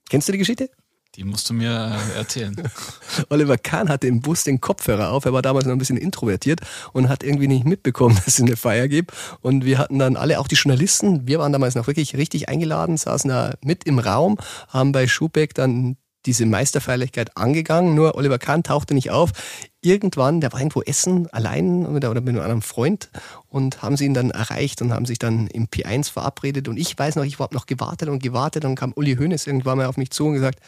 Kennst 0.10 0.30
du 0.30 0.32
die 0.32 0.38
Geschichte? 0.38 0.70
Die 1.16 1.24
musst 1.24 1.48
du 1.48 1.54
mir 1.54 1.96
äh, 1.96 2.18
erzählen. 2.18 2.56
Oliver 3.30 3.58
Kahn 3.58 3.90
hatte 3.90 4.08
im 4.08 4.22
Bus 4.22 4.46
den 4.46 4.62
Kopfhörer 4.62 5.12
auf. 5.12 5.26
Er 5.26 5.34
war 5.34 5.44
damals 5.44 5.66
noch 5.66 5.74
ein 5.74 5.78
bisschen 5.78 5.98
introvertiert 5.98 6.62
und 6.92 7.08
hat 7.08 7.24
irgendwie 7.24 7.48
nicht 7.48 7.66
mitbekommen, 7.66 8.16
dass 8.26 8.28
es 8.28 8.42
eine 8.42 8.56
Feier 8.56 8.88
gibt. 8.88 9.12
Und 9.42 9.64
wir 9.64 9.78
hatten 9.78 10.00
dann 10.00 10.16
alle, 10.16 10.40
auch 10.40 10.48
die 10.48 10.56
Journalisten, 10.56 11.28
wir 11.28 11.38
waren 11.38 11.52
damals 11.52 11.76
noch 11.76 11.86
wirklich 11.86 12.16
richtig 12.16 12.50
eingeladen, 12.50 12.98
saßen 12.98 13.30
da 13.30 13.54
mit 13.62 13.84
im 13.84 14.00
Raum, 14.00 14.38
haben 14.70 14.92
bei 14.92 15.08
Schubeck 15.08 15.54
dann 15.54 15.98
diese 16.26 16.46
Meisterfeierlichkeit 16.46 17.36
angegangen, 17.38 17.96
nur 17.96 18.16
Oliver 18.16 18.40
Kahn 18.40 18.64
tauchte 18.64 18.94
nicht 18.94 19.12
auf. 19.12 19.32
Irgendwann, 19.82 20.42
der 20.42 20.54
war 20.54 20.60
irgendwo 20.60 20.82
essen, 20.82 21.28
allein 21.32 21.86
oder 21.86 22.22
mit 22.22 22.40
einem 22.40 22.62
Freund 22.62 23.10
und 23.50 23.82
haben 23.82 23.98
sie 23.98 24.06
ihn 24.06 24.14
dann 24.14 24.32
erreicht 24.32 24.82
und 24.82 24.94
haben 24.94 25.06
sich 25.06 25.20
dann 25.20 25.48
im 25.48 25.68
P1 25.68 26.12
verabredet. 26.12 26.68
Und 26.68 26.78
ich 26.78 26.98
weiß 26.98 27.16
noch, 27.16 27.24
ich 27.24 27.40
habe 27.40 27.54
noch 27.54 27.66
gewartet 27.66 28.10
und 28.10 28.24
gewartet. 28.24 28.64
Dann 28.64 28.76
kam 28.76 28.94
Uli 28.96 29.16
Hoeneß 29.16 29.48
irgendwann 29.48 29.78
mal 29.78 29.88
auf 29.88 29.98
mich 29.98 30.12
zu 30.12 30.28
und 30.28 30.34
gesagt, 30.34 30.60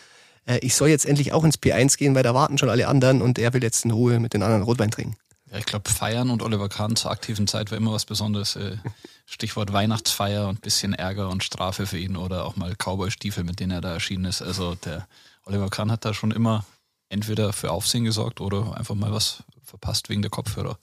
äh, 0.45 0.59
ich 0.59 0.75
soll 0.75 0.89
jetzt 0.89 1.05
endlich 1.05 1.33
auch 1.33 1.43
ins 1.43 1.57
P1 1.57 1.97
gehen, 1.97 2.15
weil 2.15 2.24
da 2.24 2.33
warten 2.33 2.57
schon 2.57 2.69
alle 2.69 2.88
anderen 2.88 3.21
und 3.21 3.39
er 3.39 3.53
will 3.53 3.63
jetzt 3.63 3.85
in 3.85 3.91
Ruhe 3.91 4.19
mit 4.19 4.33
den 4.33 4.43
anderen 4.43 4.63
Rotwein 4.63 4.91
trinken. 4.91 5.15
Ja, 5.51 5.59
ich 5.59 5.65
glaube, 5.65 5.89
Feiern 5.89 6.29
und 6.31 6.41
Oliver 6.41 6.69
Kahn 6.69 6.95
zur 6.95 7.12
aktiven 7.12 7.47
Zeit 7.47 7.71
war 7.71 7.77
immer 7.77 7.93
was 7.93 8.05
Besonderes. 8.05 8.55
Äh, 8.55 8.77
Stichwort 9.25 9.74
Weihnachtsfeier 9.74 10.47
und 10.47 10.62
bisschen 10.62 10.93
Ärger 10.93 11.29
und 11.29 11.43
Strafe 11.43 11.88
für 11.88 11.97
ihn 11.97 12.15
oder 12.15 12.45
auch 12.45 12.55
mal 12.55 12.75
Cowboy-Stiefel, 12.75 13.43
mit 13.43 13.59
denen 13.59 13.71
er 13.71 13.81
da 13.81 13.93
erschienen 13.93 14.25
ist. 14.25 14.41
Also 14.41 14.75
der 14.75 15.07
Oliver 15.46 15.70
Kahn 15.70 15.92
hat 15.92 16.06
da 16.06 16.14
schon 16.14 16.32
immer 16.32 16.66
entweder 17.10 17.54
für 17.54 17.72
Aufsehen 17.72 18.04
gesorgt 18.04 18.42
oder 18.42 18.78
einfach 18.78 18.96
mal 18.96 19.12
was 19.12 19.44
verpasst 19.64 20.10
wegen 20.10 20.22
der 20.22 20.32
Kopfhörer. 20.32 20.78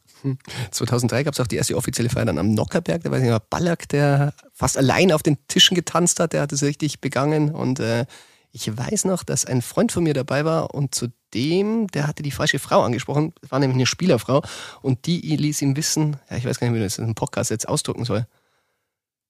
2003 0.70 1.24
gab 1.24 1.34
es 1.34 1.40
auch 1.40 1.46
die 1.46 1.56
erste 1.56 1.76
offizielle 1.76 2.08
Feier 2.08 2.26
dann 2.26 2.38
am 2.38 2.54
Nockerberg. 2.54 3.02
Da 3.02 3.10
war 3.10 3.18
ich 3.18 3.42
Ballack, 3.50 3.88
der 3.88 4.34
fast 4.52 4.78
allein 4.78 5.12
auf 5.12 5.22
den 5.22 5.38
Tischen 5.48 5.74
getanzt 5.74 6.20
hat. 6.20 6.32
Der 6.32 6.42
hat 6.42 6.52
es 6.52 6.62
richtig 6.62 7.00
begangen. 7.00 7.52
Und 7.52 7.80
äh, 7.80 8.06
ich 8.52 8.76
weiß 8.76 9.06
noch, 9.06 9.24
dass 9.24 9.44
ein 9.46 9.62
Freund 9.62 9.92
von 9.92 10.04
mir 10.04 10.14
dabei 10.14 10.44
war 10.44 10.74
und 10.74 10.94
zudem, 10.94 11.88
der 11.88 12.06
hatte 12.06 12.22
die 12.22 12.30
falsche 12.30 12.58
Frau 12.58 12.82
angesprochen. 12.82 13.32
Das 13.40 13.50
war 13.50 13.58
nämlich 13.58 13.76
eine 13.76 13.86
Spielerfrau. 13.86 14.42
Und 14.80 15.06
die 15.06 15.20
ließ 15.20 15.62
ihm 15.62 15.76
wissen, 15.76 16.16
ja, 16.30 16.36
ich 16.36 16.44
weiß 16.44 16.60
gar 16.60 16.68
nicht, 16.68 16.78
wie 16.78 16.82
das 16.82 17.00
einem 17.00 17.14
Podcast 17.14 17.50
jetzt 17.50 17.68
ausdrücken 17.68 18.04
soll. 18.04 18.26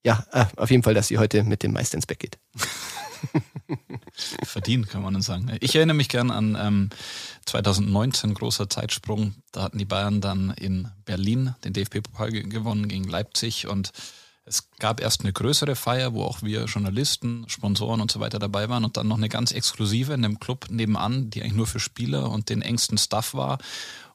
Ja, 0.05 0.27
äh, 0.33 0.47
auf 0.57 0.71
jeden 0.71 0.83
Fall, 0.83 0.95
dass 0.95 1.09
sie 1.09 1.19
heute 1.19 1.45
mit 1.45 1.63
dem 1.63 1.73
Meister 1.73 1.97
ins 1.97 2.07
Bett 2.07 2.19
geht. 2.19 2.39
Verdient, 4.43 4.89
kann 4.89 5.03
man 5.03 5.23
sagen. 5.23 5.57
Ich 5.61 5.77
erinnere 5.77 5.97
mich 5.97 6.09
gern 6.09 6.31
an 6.31 6.57
ähm, 6.61 6.91
2019, 7.47 8.35
großer 8.35 8.69
Zeitsprung. 8.69 9.35
Da 9.53 9.63
hatten 9.63 9.79
die 9.79 9.85
Bayern 9.85 10.21
dann 10.21 10.51
in 10.51 10.89
Berlin 11.05 11.55
den 11.65 11.73
DFB-Pokal 11.73 12.31
gewonnen 12.31 12.89
gegen 12.89 13.05
Leipzig 13.05 13.69
und 13.69 13.93
es 14.45 14.71
gab 14.81 15.01
erst 15.01 15.21
eine 15.21 15.33
größere 15.33 15.77
Feier, 15.77 16.15
wo 16.15 16.25
auch 16.25 16.43
wir 16.43 16.65
Journalisten, 16.65 17.45
Sponsoren 17.49 18.01
und 18.01 18.11
so 18.11 18.19
weiter 18.19 18.41
dabei 18.41 18.69
waren 18.69 18.85
und 18.85 18.97
dann 18.97 19.07
noch 19.07 19.17
eine 19.17 19.29
ganz 19.29 19.53
exklusive 19.53 20.13
in 20.13 20.25
einem 20.25 20.41
Club 20.41 20.67
nebenan, 20.69 21.31
die 21.31 21.43
eigentlich 21.43 21.55
nur 21.55 21.69
für 21.69 21.79
Spieler 21.79 22.29
und 22.29 22.49
den 22.49 22.61
engsten 22.61 22.99
Staff 22.99 23.35
war. 23.35 23.59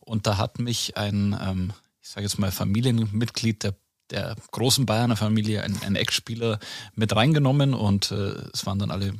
Und 0.02 0.28
da 0.28 0.38
hat 0.38 0.60
mich 0.60 0.98
ein, 0.98 1.38
ähm, 1.42 1.74
ich 2.02 2.10
sage 2.10 2.26
jetzt 2.26 2.40
mal, 2.40 2.52
Familienmitglied 2.52 3.64
der 3.64 3.76
der 4.12 4.36
großen 4.52 4.86
Bayerner 4.86 5.16
Familie 5.16 5.64
ein, 5.64 5.78
ein 5.84 5.96
Ex-Spieler 5.96 6.60
mit 6.96 7.16
reingenommen 7.16 7.74
und 7.74 8.12
äh, 8.12 8.34
es 8.54 8.66
waren 8.66 8.80
dann 8.80 8.92
alle 8.92 9.14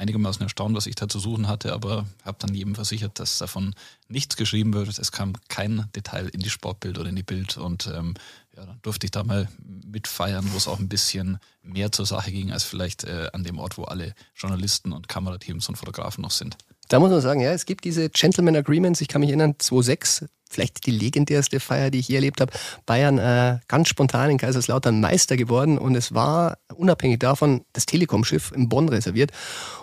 einigermaßen 0.00 0.42
erstaunt, 0.42 0.74
was 0.74 0.86
ich 0.86 0.94
da 0.94 1.08
zu 1.08 1.18
suchen 1.18 1.46
hatte, 1.46 1.72
aber 1.74 2.06
habe 2.24 2.38
dann 2.40 2.54
jedem 2.54 2.74
versichert, 2.74 3.18
dass 3.18 3.38
davon 3.38 3.74
nichts 4.08 4.36
geschrieben 4.36 4.72
wird. 4.72 4.98
Es 4.98 5.12
kam 5.12 5.34
kein 5.48 5.84
Detail 5.94 6.28
in 6.28 6.40
die 6.40 6.48
Sportbild 6.48 6.98
oder 6.98 7.10
in 7.10 7.16
die 7.16 7.22
Bild 7.22 7.58
und 7.58 7.86
ähm, 7.86 8.14
ja, 8.56 8.64
dann 8.64 8.78
durfte 8.82 9.06
ich 9.06 9.10
da 9.10 9.22
mal 9.22 9.48
mitfeiern, 9.62 10.48
wo 10.52 10.56
es 10.56 10.66
auch 10.66 10.78
ein 10.78 10.88
bisschen 10.88 11.38
mehr 11.62 11.92
zur 11.92 12.06
Sache 12.06 12.32
ging, 12.32 12.50
als 12.50 12.64
vielleicht 12.64 13.04
äh, 13.04 13.28
an 13.32 13.44
dem 13.44 13.58
Ort, 13.58 13.76
wo 13.76 13.84
alle 13.84 14.14
Journalisten 14.34 14.92
und 14.92 15.08
Kamerateams 15.08 15.68
und 15.68 15.76
Fotografen 15.76 16.22
noch 16.22 16.30
sind. 16.30 16.56
Da 16.88 16.98
muss 16.98 17.10
man 17.10 17.20
sagen, 17.20 17.40
ja, 17.40 17.52
es 17.52 17.66
gibt 17.66 17.84
diese 17.84 18.08
Gentleman 18.10 18.56
Agreements. 18.56 19.00
Ich 19.00 19.06
kann 19.06 19.20
mich 19.20 19.30
erinnern, 19.30 19.54
2006, 19.58 20.24
vielleicht 20.50 20.84
die 20.86 20.90
legendärste 20.90 21.60
Feier, 21.60 21.90
die 21.90 22.00
ich 22.00 22.06
hier 22.06 22.16
erlebt 22.16 22.40
habe. 22.40 22.52
Bayern 22.84 23.18
äh, 23.18 23.58
ganz 23.68 23.88
spontan 23.88 24.30
in 24.30 24.38
Kaiserslautern 24.38 25.00
Meister 25.00 25.36
geworden 25.36 25.78
und 25.78 25.94
es 25.94 26.12
war 26.12 26.58
unabhängig 26.74 27.20
davon 27.20 27.62
das 27.72 27.86
Telekom-Schiff 27.86 28.52
in 28.52 28.68
Bonn 28.68 28.88
reserviert. 28.88 29.30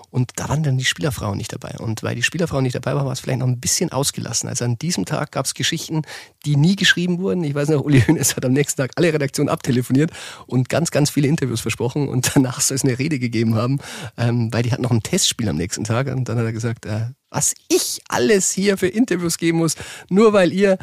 Und 0.09 0.31
da 0.35 0.49
waren 0.49 0.63
dann 0.63 0.77
die 0.77 0.85
Spielerfrauen 0.85 1.37
nicht 1.37 1.53
dabei. 1.53 1.75
Und 1.79 2.01
weil 2.03 2.15
die 2.15 2.23
Spielerfrauen 2.23 2.63
nicht 2.63 2.75
dabei 2.75 2.95
waren, 2.95 3.05
war 3.05 3.13
es 3.13 3.19
vielleicht 3.19 3.39
noch 3.39 3.47
ein 3.47 3.59
bisschen 3.59 3.91
ausgelassen. 3.91 4.47
Also 4.47 4.65
an 4.65 4.77
diesem 4.77 5.05
Tag 5.05 5.31
gab 5.31 5.45
es 5.45 5.53
Geschichten, 5.53 6.03
die 6.45 6.55
nie 6.55 6.75
geschrieben 6.75 7.19
wurden. 7.19 7.43
Ich 7.43 7.53
weiß 7.53 7.69
noch, 7.69 7.83
Uli 7.83 8.01
Hoeneß 8.01 8.35
hat 8.35 8.45
am 8.45 8.53
nächsten 8.53 8.81
Tag 8.81 8.91
alle 8.95 9.11
Redaktionen 9.11 9.49
abtelefoniert 9.49 10.11
und 10.45 10.69
ganz, 10.69 10.91
ganz 10.91 11.09
viele 11.09 11.27
Interviews 11.27 11.61
versprochen. 11.61 12.07
Und 12.07 12.31
danach 12.35 12.61
soll 12.61 12.75
es 12.75 12.83
eine 12.83 12.97
Rede 12.97 13.19
gegeben 13.19 13.55
haben, 13.55 13.79
ähm, 14.17 14.51
weil 14.53 14.63
die 14.63 14.71
hatten 14.71 14.83
noch 14.83 14.91
ein 14.91 15.03
Testspiel 15.03 15.49
am 15.49 15.57
nächsten 15.57 15.83
Tag. 15.83 16.07
Und 16.07 16.29
dann 16.29 16.37
hat 16.37 16.45
er 16.45 16.53
gesagt, 16.53 16.85
äh, 16.85 17.07
was 17.29 17.53
ich 17.67 18.01
alles 18.07 18.51
hier 18.51 18.77
für 18.77 18.87
Interviews 18.87 19.37
geben 19.37 19.57
muss, 19.57 19.75
nur 20.09 20.33
weil 20.33 20.53
ihr 20.53 20.77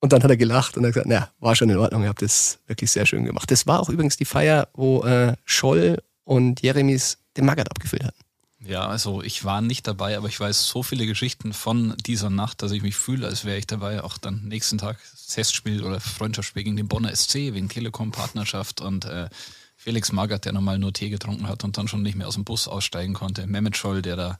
und 0.00 0.12
dann 0.12 0.22
hat 0.24 0.30
er 0.30 0.36
gelacht 0.36 0.76
und 0.76 0.84
hat 0.84 0.94
gesagt, 0.94 1.08
na, 1.08 1.30
war 1.38 1.54
schon 1.54 1.70
in 1.70 1.78
Ordnung, 1.78 2.02
ihr 2.02 2.08
habt 2.08 2.22
das 2.22 2.58
wirklich 2.66 2.90
sehr 2.90 3.06
schön 3.06 3.24
gemacht. 3.24 3.48
Das 3.52 3.68
war 3.68 3.78
auch 3.78 3.88
übrigens 3.88 4.16
die 4.16 4.24
Feier, 4.24 4.68
wo 4.74 5.04
äh, 5.04 5.36
Scholl 5.44 6.02
und 6.24 6.60
Jeremies 6.60 7.18
den 7.36 7.46
Magath 7.46 7.70
abgefüllt 7.70 8.04
hatten. 8.04 8.18
Ja, 8.64 8.86
also 8.86 9.22
ich 9.22 9.44
war 9.44 9.60
nicht 9.60 9.88
dabei, 9.88 10.16
aber 10.16 10.28
ich 10.28 10.38
weiß 10.38 10.66
so 10.66 10.84
viele 10.84 11.06
Geschichten 11.06 11.52
von 11.52 11.96
dieser 12.06 12.30
Nacht, 12.30 12.62
dass 12.62 12.70
ich 12.70 12.82
mich 12.82 12.94
fühle, 12.94 13.26
als 13.26 13.44
wäre 13.44 13.58
ich 13.58 13.66
dabei. 13.66 14.04
Auch 14.04 14.18
dann 14.18 14.44
nächsten 14.44 14.78
Tag 14.78 14.98
Testspiel 15.28 15.82
oder 15.82 15.98
Freundschaftsspiel 15.98 16.62
gegen 16.62 16.76
den 16.76 16.86
Bonner 16.86 17.14
SC 17.14 17.34
wegen 17.34 17.68
Telekom-Partnerschaft 17.68 18.80
und 18.80 19.04
äh, 19.04 19.28
Felix 19.76 20.12
Magath, 20.12 20.44
der 20.44 20.52
normal 20.52 20.78
nur 20.78 20.92
Tee 20.92 21.10
getrunken 21.10 21.48
hat 21.48 21.64
und 21.64 21.76
dann 21.76 21.88
schon 21.88 22.02
nicht 22.02 22.14
mehr 22.14 22.28
aus 22.28 22.34
dem 22.34 22.44
Bus 22.44 22.68
aussteigen 22.68 23.14
konnte. 23.14 23.48
Mehmet 23.48 23.76
Scholl, 23.76 24.00
der 24.00 24.14
da 24.14 24.36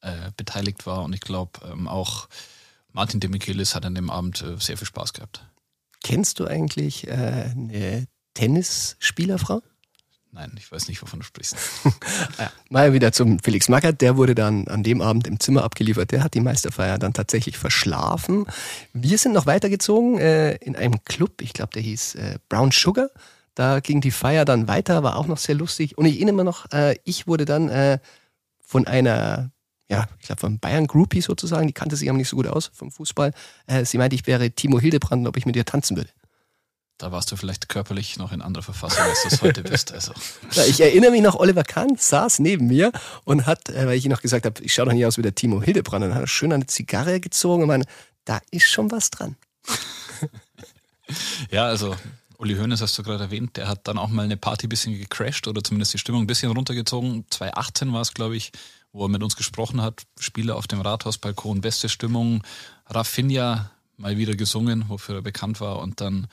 äh, 0.00 0.30
beteiligt 0.38 0.86
war 0.86 1.02
und 1.02 1.12
ich 1.12 1.20
glaube 1.20 1.60
ähm, 1.70 1.86
auch 1.86 2.28
Martin 2.92 3.20
de 3.20 3.28
Michelis 3.28 3.74
hat 3.74 3.84
an 3.84 3.94
dem 3.94 4.08
Abend 4.08 4.40
äh, 4.40 4.56
sehr 4.58 4.78
viel 4.78 4.86
Spaß 4.86 5.12
gehabt. 5.12 5.44
Kennst 6.02 6.40
du 6.40 6.46
eigentlich 6.46 7.06
äh, 7.08 7.50
eine 7.54 8.06
Tennisspielerfrau? 8.32 9.60
Nein, 10.36 10.52
ich 10.58 10.70
weiß 10.70 10.88
nicht, 10.88 11.00
wovon 11.00 11.20
du 11.20 11.24
sprichst. 11.24 11.56
ja, 12.38 12.52
mal 12.68 12.92
wieder 12.92 13.10
zum 13.10 13.38
Felix 13.38 13.70
Magath. 13.70 14.02
Der 14.02 14.18
wurde 14.18 14.34
dann 14.34 14.68
an 14.68 14.82
dem 14.82 15.00
Abend 15.00 15.26
im 15.26 15.40
Zimmer 15.40 15.64
abgeliefert. 15.64 16.12
Der 16.12 16.22
hat 16.22 16.34
die 16.34 16.42
Meisterfeier 16.42 16.98
dann 16.98 17.14
tatsächlich 17.14 17.56
verschlafen. 17.56 18.44
Wir 18.92 19.16
sind 19.16 19.32
noch 19.32 19.46
weitergezogen 19.46 20.18
äh, 20.18 20.56
in 20.56 20.76
einem 20.76 21.02
Club. 21.04 21.40
Ich 21.40 21.54
glaube, 21.54 21.72
der 21.72 21.80
hieß 21.80 22.16
äh, 22.16 22.38
Brown 22.50 22.70
Sugar. 22.70 23.08
Da 23.54 23.80
ging 23.80 24.02
die 24.02 24.10
Feier 24.10 24.44
dann 24.44 24.68
weiter, 24.68 25.02
war 25.02 25.16
auch 25.16 25.26
noch 25.26 25.38
sehr 25.38 25.54
lustig. 25.54 25.96
Und 25.96 26.04
ich 26.04 26.16
erinnere 26.16 26.36
mich 26.36 26.44
noch, 26.44 26.70
äh, 26.70 26.98
ich 27.04 27.26
wurde 27.26 27.46
dann 27.46 27.70
äh, 27.70 27.98
von 28.60 28.86
einer, 28.86 29.50
ja, 29.88 30.06
ich 30.20 30.26
glaube, 30.26 30.40
von 30.40 30.58
Bayern 30.58 30.86
Groupie 30.86 31.22
sozusagen, 31.22 31.66
die 31.66 31.72
kannte 31.72 31.96
sich 31.96 32.10
aber 32.10 32.18
nicht 32.18 32.28
so 32.28 32.36
gut 32.36 32.46
aus 32.46 32.70
vom 32.74 32.90
Fußball. 32.90 33.32
Äh, 33.68 33.86
sie 33.86 33.96
meinte, 33.96 34.14
ich 34.14 34.26
wäre 34.26 34.50
Timo 34.50 34.78
Hildebrand 34.80 35.26
ob 35.26 35.38
ich 35.38 35.46
mit 35.46 35.56
ihr 35.56 35.64
tanzen 35.64 35.96
würde. 35.96 36.10
Da 36.98 37.12
warst 37.12 37.30
du 37.30 37.36
vielleicht 37.36 37.68
körperlich 37.68 38.16
noch 38.16 38.32
in 38.32 38.40
anderer 38.40 38.62
Verfassung, 38.62 39.02
als 39.02 39.22
du 39.22 39.28
es 39.28 39.42
heute 39.42 39.62
bist. 39.62 39.92
Also. 39.92 40.12
Ja, 40.52 40.64
ich 40.64 40.80
erinnere 40.80 41.10
mich 41.10 41.20
noch, 41.20 41.34
Oliver 41.34 41.64
Kahn 41.64 41.96
saß 41.96 42.38
neben 42.38 42.68
mir 42.68 42.90
und 43.24 43.46
hat, 43.46 43.68
äh, 43.68 43.86
weil 43.86 43.98
ich 43.98 44.04
ihm 44.06 44.10
noch 44.10 44.22
gesagt 44.22 44.46
habe, 44.46 44.62
ich 44.62 44.72
schaue 44.72 44.86
doch 44.86 44.92
nicht 44.92 45.04
aus 45.04 45.18
wie 45.18 45.22
der 45.22 45.34
Timo 45.34 45.62
Hildebrand, 45.62 46.04
und 46.04 46.10
dann 46.10 46.16
hat 46.16 46.24
er 46.24 46.28
schön 46.28 46.52
eine 46.52 46.66
Zigarre 46.66 47.20
gezogen 47.20 47.62
und 47.62 47.68
meinte, 47.68 47.88
da 48.24 48.40
ist 48.50 48.68
schon 48.70 48.90
was 48.90 49.10
dran. 49.10 49.36
ja, 51.50 51.66
also 51.66 51.94
Uli 52.38 52.56
Hoeneß 52.56 52.80
hast 52.80 52.96
du 52.98 53.02
gerade 53.02 53.24
erwähnt, 53.24 53.56
der 53.56 53.68
hat 53.68 53.86
dann 53.88 53.98
auch 53.98 54.08
mal 54.08 54.22
eine 54.22 54.36
Party 54.36 54.66
ein 54.66 54.70
bisschen 54.70 54.98
gecrashed 54.98 55.48
oder 55.48 55.62
zumindest 55.62 55.92
die 55.94 55.98
Stimmung 55.98 56.22
ein 56.22 56.26
bisschen 56.26 56.50
runtergezogen. 56.50 57.24
2018 57.30 57.92
war 57.92 58.00
es, 58.00 58.14
glaube 58.14 58.36
ich, 58.36 58.52
wo 58.92 59.04
er 59.04 59.08
mit 59.08 59.22
uns 59.22 59.36
gesprochen 59.36 59.82
hat. 59.82 60.02
Spieler 60.18 60.56
auf 60.56 60.66
dem 60.66 60.80
Rathausbalkon, 60.80 61.60
beste 61.60 61.88
Stimmung. 61.88 62.42
Rafinha 62.86 63.70
mal 63.96 64.16
wieder 64.16 64.34
gesungen, 64.34 64.84
wofür 64.88 65.16
er 65.16 65.22
bekannt 65.22 65.60
war 65.60 65.78
und 65.78 66.00
dann 66.00 66.26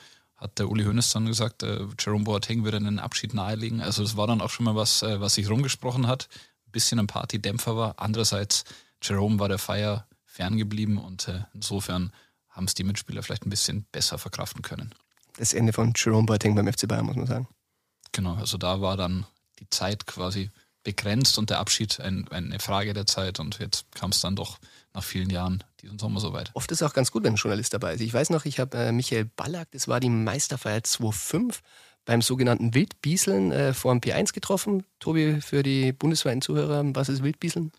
hat 0.44 0.58
der 0.58 0.68
Uli 0.68 0.84
Hoeneß 0.84 1.10
dann 1.12 1.24
gesagt, 1.24 1.62
äh, 1.62 1.86
Jerome 1.98 2.24
Boateng 2.24 2.64
würde 2.64 2.76
einen 2.76 2.98
Abschied 2.98 3.32
nahelegen. 3.32 3.80
Also 3.80 4.02
das 4.02 4.16
war 4.16 4.26
dann 4.26 4.42
auch 4.42 4.50
schon 4.50 4.64
mal 4.64 4.76
was, 4.76 5.02
äh, 5.02 5.18
was 5.18 5.34
sich 5.34 5.48
rumgesprochen 5.48 6.06
hat. 6.06 6.28
Ein 6.66 6.72
bisschen 6.72 6.98
ein 6.98 7.06
Partydämpfer 7.06 7.76
war. 7.76 7.94
Andererseits, 7.96 8.64
Jerome 9.02 9.38
war 9.38 9.48
der 9.48 9.58
Feier 9.58 10.06
ferngeblieben 10.26 10.98
und 10.98 11.28
äh, 11.28 11.44
insofern 11.54 12.12
haben 12.50 12.66
es 12.66 12.74
die 12.74 12.84
Mitspieler 12.84 13.22
vielleicht 13.22 13.46
ein 13.46 13.50
bisschen 13.50 13.86
besser 13.90 14.18
verkraften 14.18 14.60
können. 14.60 14.94
Das 15.38 15.54
Ende 15.54 15.72
von 15.72 15.94
Jerome 15.96 16.26
Boateng 16.26 16.54
beim 16.54 16.70
FC 16.70 16.86
Bayern, 16.86 17.06
muss 17.06 17.16
man 17.16 17.26
sagen. 17.26 17.48
Genau, 18.12 18.34
also 18.34 18.58
da 18.58 18.82
war 18.82 18.98
dann 18.98 19.26
die 19.58 19.68
Zeit 19.70 20.06
quasi 20.06 20.50
begrenzt 20.84 21.38
und 21.38 21.48
der 21.48 21.58
Abschied 21.58 21.98
ein, 22.00 22.28
eine 22.28 22.58
Frage 22.58 22.92
der 22.92 23.06
Zeit 23.06 23.40
und 23.40 23.58
jetzt 23.60 23.86
kam 23.94 24.10
es 24.10 24.20
dann 24.20 24.36
doch 24.36 24.58
nach 24.94 25.04
vielen 25.04 25.28
Jahren 25.28 25.62
diesen 25.82 25.98
Sommer 25.98 26.20
soweit. 26.20 26.50
Oft 26.54 26.70
ist 26.70 26.80
es 26.80 26.88
auch 26.88 26.94
ganz 26.94 27.10
gut, 27.10 27.24
wenn 27.24 27.34
ein 27.34 27.36
Journalist 27.36 27.74
dabei 27.74 27.94
ist. 27.94 28.00
Ich 28.00 28.14
weiß 28.14 28.30
noch, 28.30 28.44
ich 28.44 28.60
habe 28.60 28.76
äh, 28.78 28.92
Michael 28.92 29.24
Ballack, 29.24 29.70
das 29.72 29.88
war 29.88 30.00
die 30.00 30.08
Meisterfeier 30.08 30.78
2.5, 30.78 31.56
beim 32.04 32.22
sogenannten 32.22 32.74
Wildbieseln 32.74 33.50
äh, 33.50 33.74
vor 33.74 33.92
dem 33.92 34.00
P1 34.00 34.32
getroffen. 34.32 34.84
Tobi, 35.00 35.40
für 35.40 35.62
die 35.62 35.92
bundesweiten 35.92 36.42
Zuhörer, 36.42 36.82
was 36.94 37.08
ist 37.08 37.22
Wildbieseln? 37.22 37.72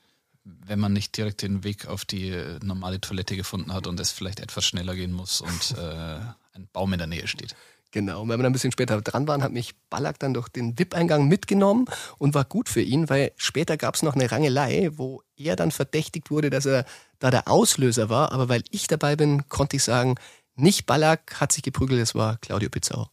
Wenn 0.44 0.80
man 0.80 0.94
nicht 0.94 1.18
direkt 1.18 1.42
den 1.42 1.64
Weg 1.64 1.88
auf 1.88 2.06
die 2.06 2.30
äh, 2.30 2.60
normale 2.62 3.00
Toilette 3.02 3.36
gefunden 3.36 3.74
hat 3.74 3.88
und 3.88 4.00
es 4.00 4.12
vielleicht 4.12 4.42
etwas 4.42 4.66
schneller 4.66 4.96
gehen 4.96 5.12
muss 5.12 5.42
und 5.42 5.72
äh, 5.78 6.20
ein 6.54 6.68
Baum 6.74 6.94
in 6.94 7.00
der 7.00 7.08
Nähe 7.08 7.28
steht. 7.28 7.56
Genau, 7.96 8.24
und 8.24 8.28
wenn 8.28 8.38
wir 8.38 8.44
dann 8.44 8.50
ein 8.50 8.54
bisschen 8.54 8.74
später 8.74 9.02
dran 9.02 9.26
waren, 9.26 9.42
hat 9.42 9.54
mich 9.54 9.74
Ballack 9.90 10.20
dann 10.20 10.34
durch 10.34 10.50
den 10.50 10.78
VIP-Eingang 10.78 11.30
mitgenommen 11.30 11.86
und 12.18 12.34
war 12.34 12.44
gut 12.44 12.68
für 12.68 12.82
ihn, 12.82 13.10
weil 13.10 13.32
später 13.38 13.78
gab 13.78 13.96
es 13.96 14.04
noch 14.04 14.16
eine 14.16 14.30
Rangelei, 14.30 14.90
wo 14.96 15.24
er 15.38 15.56
dann 15.56 15.72
verdächtigt 15.72 16.30
wurde, 16.30 16.50
dass 16.50 16.66
er 16.66 16.86
da 17.20 17.32
der 17.32 17.48
Auslöser 17.48 18.10
war. 18.10 18.32
Aber 18.32 18.50
weil 18.50 18.64
ich 18.72 18.88
dabei 18.88 19.16
bin, 19.16 19.48
konnte 19.50 19.76
ich 19.76 19.84
sagen, 19.84 20.16
nicht 20.56 20.86
Ballack 20.86 21.40
hat 21.40 21.52
sich 21.52 21.64
geprügelt, 21.64 22.02
es 22.02 22.16
war 22.16 22.38
Claudio 22.38 22.70
Pizzao. 22.70 23.10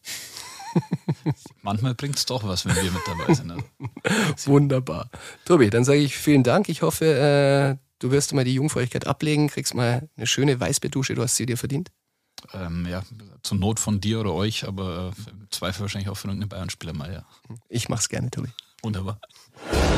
Manchmal 1.63 1.95
bringt 1.95 2.17
es 2.17 2.27
doch 2.27 2.45
was, 2.45 2.65
wenn 2.65 2.77
wir 2.77 2.91
mit 2.91 3.03
dabei 3.07 3.35
sind. 3.35 3.51
Also. 3.51 3.65
Wunderbar. 4.51 5.11
Tobi, 5.45 5.71
dann 5.71 5.85
sage 5.85 5.99
ich 5.99 6.17
vielen 6.17 6.45
Dank. 6.45 6.69
Ich 6.69 6.83
hoffe, 6.83 7.05
äh, 7.05 7.77
du 7.99 8.11
wirst 8.11 8.33
mal 8.33 8.45
die 8.45 8.55
Jungfräulichkeit 8.55 9.07
ablegen, 9.07 9.49
kriegst 9.49 9.75
mal 9.75 10.09
eine 10.17 10.27
schöne 10.27 10.59
Weißbedusche, 10.59 11.15
du 11.15 11.23
hast 11.23 11.37
sie 11.37 11.47
dir 11.47 11.57
verdient. 11.59 11.91
Ähm, 12.53 12.87
ja, 12.89 13.03
zur 13.43 13.59
Not 13.59 13.79
von 13.79 14.01
dir 14.01 14.21
oder 14.21 14.33
euch, 14.33 14.67
aber 14.67 15.13
äh, 15.27 15.31
im 15.31 15.51
Zweifel 15.51 15.83
wahrscheinlich 15.83 16.09
auch 16.09 16.17
von 16.17 16.31
irgendeinem 16.31 16.49
Bayern-Spieler 16.49 16.93
mal, 16.93 17.13
ja. 17.13 17.25
Ich 17.69 17.89
mach's 17.89 18.09
gerne, 18.09 18.31
Tobi. 18.31 18.49
Wunderbar. 18.85 19.21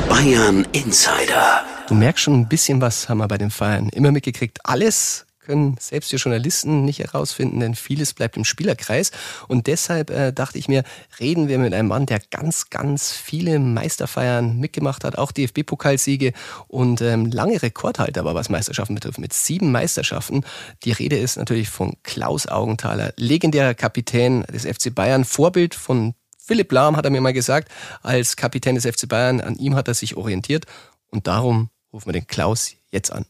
Bayern 0.07 0.67
Insider. 0.71 1.63
Du 1.87 1.95
merkst 1.95 2.23
schon 2.23 2.41
ein 2.41 2.47
bisschen 2.47 2.81
was 2.81 3.09
haben 3.09 3.17
wir 3.17 3.27
bei 3.27 3.39
den 3.39 3.49
Feiern 3.49 3.89
immer 3.89 4.11
mitgekriegt. 4.11 4.59
Alles 4.63 5.25
können 5.39 5.75
selbst 5.79 6.11
wir 6.11 6.19
Journalisten 6.19 6.85
nicht 6.85 6.99
herausfinden, 6.99 7.59
denn 7.59 7.75
vieles 7.75 8.13
bleibt 8.13 8.37
im 8.37 8.45
Spielerkreis. 8.45 9.11
Und 9.47 9.65
deshalb 9.65 10.09
äh, 10.09 10.31
dachte 10.31 10.59
ich 10.59 10.67
mir, 10.67 10.83
reden 11.19 11.47
wir 11.47 11.57
mit 11.57 11.73
einem 11.73 11.87
Mann, 11.87 12.05
der 12.05 12.19
ganz, 12.31 12.69
ganz 12.69 13.11
viele 13.11 13.57
Meisterfeiern 13.57 14.59
mitgemacht 14.59 15.03
hat, 15.03 15.17
auch 15.17 15.31
DFB-Pokalsiege 15.31 16.33
und 16.67 17.01
ähm, 17.01 17.25
lange 17.27 17.61
Rekordhalter 17.61 18.23
war, 18.23 18.35
was 18.35 18.49
Meisterschaften 18.49 18.95
betrifft, 18.95 19.19
mit 19.19 19.33
sieben 19.33 19.71
Meisterschaften. 19.71 20.43
Die 20.83 20.91
Rede 20.91 21.17
ist 21.17 21.37
natürlich 21.37 21.69
von 21.69 21.93
Klaus 22.03 22.47
Augenthaler, 22.47 23.13
legendärer 23.17 23.73
Kapitän 23.73 24.43
des 24.43 24.65
FC 24.65 24.93
Bayern, 24.93 25.25
Vorbild 25.25 25.73
von 25.73 26.13
Philipp 26.47 26.71
Lahm, 26.71 26.95
hat 26.95 27.05
er 27.05 27.11
mir 27.11 27.21
mal 27.21 27.33
gesagt, 27.33 27.71
als 28.03 28.35
Kapitän 28.35 28.75
des 28.75 28.85
FC 28.85 29.09
Bayern. 29.09 29.41
An 29.41 29.55
ihm 29.55 29.73
hat 29.73 29.87
er 29.87 29.95
sich 29.95 30.15
orientiert 30.15 30.65
und 31.09 31.25
darum 31.25 31.71
rufen 31.91 32.05
wir 32.05 32.13
den 32.13 32.27
Klaus 32.27 32.73
jetzt 32.91 33.11
an. 33.11 33.25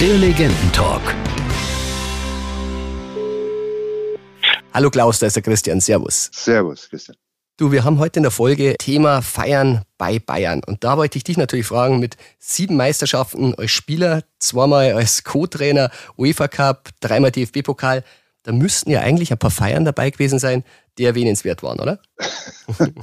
Der 0.00 0.16
Legendentalk. 0.16 1.02
Hallo 4.72 4.90
Klaus, 4.90 5.18
da 5.18 5.26
ist 5.26 5.34
der 5.34 5.42
Christian. 5.42 5.80
Servus. 5.80 6.30
Servus, 6.32 6.88
Christian. 6.88 7.16
Du, 7.56 7.72
wir 7.72 7.82
haben 7.82 7.98
heute 7.98 8.20
in 8.20 8.22
der 8.22 8.30
Folge 8.30 8.76
Thema 8.78 9.20
Feiern 9.20 9.82
bei 9.98 10.20
Bayern. 10.20 10.62
Und 10.64 10.84
da 10.84 10.96
wollte 10.96 11.18
ich 11.18 11.24
dich 11.24 11.36
natürlich 11.36 11.66
fragen, 11.66 11.98
mit 11.98 12.16
sieben 12.38 12.76
Meisterschaften 12.76 13.56
als 13.56 13.72
Spieler, 13.72 14.22
zweimal 14.38 14.92
als 14.92 15.24
Co-Trainer, 15.24 15.90
UEFA 16.16 16.46
Cup, 16.46 16.90
dreimal 17.00 17.32
DFB-Pokal, 17.32 18.04
Da 18.46 18.52
müssten 18.52 18.92
ja 18.92 19.00
eigentlich 19.00 19.32
ein 19.32 19.38
paar 19.38 19.50
Feiern 19.50 19.84
dabei 19.84 20.08
gewesen 20.08 20.38
sein, 20.38 20.62
die 20.98 21.04
erwähnenswert 21.04 21.64
waren, 21.64 21.80
oder? 21.80 21.98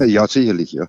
ja, 0.00 0.26
sicherlich, 0.26 0.72
ja. 0.72 0.88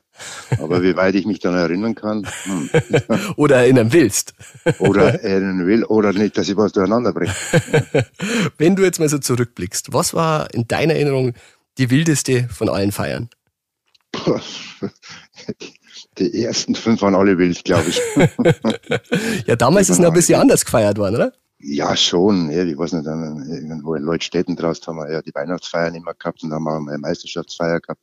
Aber 0.59 0.81
wie 0.81 0.95
weit 0.95 1.15
ich 1.15 1.25
mich 1.25 1.39
dann 1.39 1.55
erinnern 1.55 1.93
kann. 1.93 2.25
Hm. 2.43 2.69
oder 3.35 3.57
erinnern 3.57 3.91
willst. 3.91 4.33
oder 4.79 5.21
erinnern 5.21 5.67
will, 5.67 5.83
oder 5.83 6.13
nicht, 6.13 6.38
dass 6.38 6.47
ich 6.47 6.55
was 6.55 6.71
durcheinander 6.71 7.12
bringe. 7.12 7.35
Wenn 8.57 8.77
du 8.77 8.83
jetzt 8.83 8.97
mal 8.97 9.09
so 9.09 9.17
zurückblickst, 9.17 9.91
was 9.91 10.13
war 10.13 10.53
in 10.53 10.69
deiner 10.69 10.93
Erinnerung 10.93 11.33
die 11.77 11.89
wildeste 11.89 12.47
von 12.47 12.69
allen 12.69 12.93
Feiern? 12.93 13.29
Die 16.17 16.45
ersten 16.45 16.75
fünf 16.75 17.01
waren 17.01 17.15
alle 17.15 17.38
wild, 17.38 17.62
glaube 17.65 17.89
ich. 17.89 18.01
ja, 19.47 19.57
damals 19.57 19.89
ist 19.89 19.97
es 19.97 20.00
noch 20.00 20.12
ein 20.12 20.13
bisschen 20.13 20.39
anders 20.39 20.63
gefeiert 20.63 20.97
worden, 20.97 21.15
oder? 21.15 21.33
Ja, 21.67 21.98
schon. 21.98 22.51
Ja, 22.51 22.63
ich 22.63 22.77
weiß 22.77 22.93
nicht, 22.93 23.07
dann 23.07 23.50
irgendwo 23.50 23.95
in 23.95 24.03
Leutstädten 24.03 24.55
draußen 24.55 24.86
haben 24.86 24.98
wir 24.98 25.12
ja 25.12 25.22
die 25.24 25.34
Weihnachtsfeiern 25.34 25.95
immer 25.95 26.13
gehabt 26.13 26.43
und 26.43 26.53
haben 26.53 26.63
wir 26.63 26.74
auch 26.74 26.88
eine 26.88 26.98
Meisterschaftsfeier 27.00 27.79
gehabt. 27.79 28.01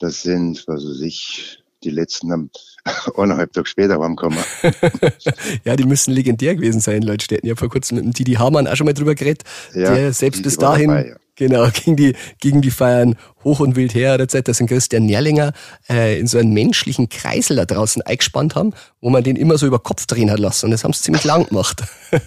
Das 0.00 0.22
sind, 0.22 0.64
was 0.66 0.84
weiß 0.84 1.00
ich, 1.02 1.62
die 1.84 1.90
letzten 1.90 2.32
am 2.32 2.50
eineinhalb 3.16 3.52
Tage 3.52 3.68
später 3.68 4.00
heimgekommen. 4.00 4.38
ja, 5.64 5.76
die 5.76 5.84
müssen 5.84 6.12
legendär 6.12 6.56
gewesen 6.56 6.80
sein, 6.80 7.02
Leutstädten. 7.02 7.46
Ich 7.46 7.50
habe 7.50 7.58
vor 7.58 7.68
kurzem 7.68 7.98
mit 7.98 8.04
dem 8.04 8.12
Didi 8.12 8.32
Hamann 8.34 8.66
auch 8.66 8.74
schon 8.74 8.86
mal 8.86 8.94
drüber 8.94 9.14
geredet, 9.14 9.44
ja, 9.72 9.94
der 9.94 10.12
selbst 10.12 10.42
bis 10.42 10.56
dahin 10.56 10.88
dabei, 10.88 11.08
ja. 11.10 11.16
Genau, 11.36 11.68
gegen 11.72 11.96
die, 11.96 12.16
gegen 12.40 12.62
die 12.62 12.70
Feiern 12.70 13.16
hoch 13.44 13.60
und 13.60 13.76
wild 13.76 13.94
her 13.94 14.18
der 14.18 14.28
Zeit, 14.28 14.48
dass 14.48 14.60
ein 14.60 14.66
Christian 14.66 15.06
Nerlinger 15.06 15.52
äh, 15.88 16.18
in 16.18 16.26
so 16.26 16.38
einen 16.38 16.52
menschlichen 16.52 17.08
Kreisel 17.08 17.56
da 17.56 17.64
draußen 17.64 18.02
eingespannt 18.02 18.54
haben, 18.54 18.72
wo 19.00 19.10
man 19.10 19.22
den 19.22 19.36
immer 19.36 19.58
so 19.58 19.66
über 19.66 19.78
Kopf 19.78 20.06
drehen 20.06 20.30
hat 20.30 20.40
lassen. 20.40 20.66
Und 20.66 20.70
das 20.72 20.82
haben 20.82 20.92
sie 20.92 21.02
ziemlich 21.02 21.24
lang 21.24 21.46
gemacht. 21.46 21.82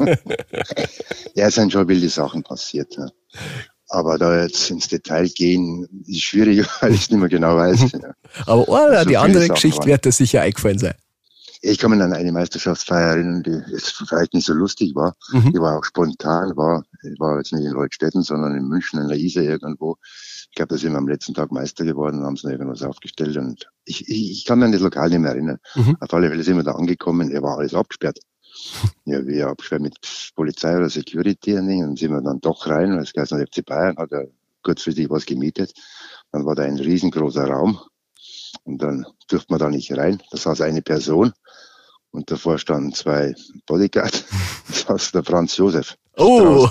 ja, 1.33 1.47
es 1.47 1.55
sind 1.55 1.73
schon 1.73 1.87
wilde 1.87 2.09
Sachen 2.09 2.43
passiert. 2.43 2.95
Ja. 2.95 3.07
Aber 3.89 4.19
da 4.19 4.43
jetzt 4.43 4.69
ins 4.69 4.87
Detail 4.87 5.27
gehen, 5.29 5.87
ist 6.05 6.21
schwierig, 6.21 6.65
weil 6.81 6.93
ich 6.93 7.01
es 7.01 7.09
nicht 7.09 7.19
mehr 7.19 7.29
genau 7.29 7.57
weiß. 7.57 7.91
Ja. 7.91 8.13
Aber 8.45 8.69
oh, 8.69 8.99
so 8.99 9.09
die 9.09 9.17
andere 9.17 9.47
Geschichte 9.49 9.79
waren. 9.79 9.87
wird 9.87 10.05
dir 10.05 10.11
sicher 10.11 10.41
eingefallen 10.41 10.77
sein. 10.77 10.93
Ich 11.61 11.77
kann 11.77 11.91
mich 11.91 12.01
an 12.01 12.13
eine 12.13 12.31
Meisterschaftsfeier 12.31 13.15
erinnern, 13.15 13.43
die 13.43 13.61
jetzt 13.71 13.91
vielleicht 13.91 14.33
nicht 14.33 14.45
so 14.45 14.53
lustig 14.53 14.95
war. 14.95 15.15
Mhm. 15.31 15.51
Die 15.51 15.59
war 15.59 15.77
auch 15.77 15.83
spontan, 15.83 16.55
war, 16.55 16.83
war 17.17 17.37
jetzt 17.37 17.51
nicht 17.51 17.65
in 17.65 17.73
Leutstetten, 17.73 18.23
sondern 18.23 18.55
in 18.55 18.67
München 18.67 19.01
in 19.01 19.09
der 19.09 19.17
Isar 19.17 19.43
irgendwo. 19.43 19.97
Ich 20.01 20.55
glaube, 20.55 20.69
da 20.69 20.77
sind 20.77 20.93
wir 20.93 20.97
am 20.97 21.07
letzten 21.07 21.33
Tag 21.33 21.51
Meister 21.51 21.83
geworden, 21.83 22.23
haben 22.23 22.37
sie 22.37 22.47
noch 22.47 22.53
irgendwas 22.53 22.81
aufgestellt 22.81 23.35
und 23.37 23.69
ich, 23.83 24.07
ich, 24.07 24.31
ich 24.31 24.45
kann 24.45 24.59
mich 24.59 24.67
an 24.67 24.71
das 24.71 24.81
Lokal 24.81 25.09
nicht 25.09 25.19
mehr 25.19 25.31
erinnern. 25.31 25.59
Mhm. 25.75 25.97
Auf 25.99 26.13
alle 26.13 26.29
Fälle 26.29 26.43
sind 26.43 26.55
wir 26.55 26.63
da 26.63 26.71
angekommen, 26.71 27.29
er 27.29 27.43
war 27.43 27.57
alles 27.57 27.73
abgesperrt. 27.73 28.19
Ja, 29.05 29.25
wir 29.25 29.47
abgesperrt 29.47 29.81
mit 29.81 29.97
Polizei 30.35 30.75
oder 30.75 30.89
Security 30.89 31.53
und 31.55 31.67
dann 31.67 31.95
sind 31.95 32.11
wir 32.11 32.21
dann 32.21 32.41
doch 32.41 32.67
rein, 32.67 32.91
weil 32.91 33.03
es 33.03 33.13
geheißen 33.13 33.39
hat, 33.39 33.47
FC 33.47 33.65
Bayern 33.65 33.97
hat 33.97 34.11
ja 34.11 34.23
kurzfristig 34.63 35.09
was 35.09 35.25
gemietet. 35.25 35.73
Dann 36.31 36.45
war 36.45 36.55
da 36.55 36.63
ein 36.63 36.77
riesengroßer 36.77 37.45
Raum 37.47 37.79
und 38.63 38.81
dann 38.81 39.05
durfte 39.27 39.51
man 39.51 39.59
da 39.59 39.69
nicht 39.69 39.95
rein. 39.97 40.21
Das 40.31 40.43
saß 40.43 40.61
eine 40.61 40.81
Person 40.81 41.33
und 42.11 42.31
davor 42.31 42.57
standen 42.57 42.93
zwei 42.93 43.35
Bodyguards. 43.65 44.25
Das 44.67 44.81
saß 44.81 45.11
der 45.13 45.23
Franz 45.23 45.57
Josef. 45.57 45.97
Oh! 46.15 46.69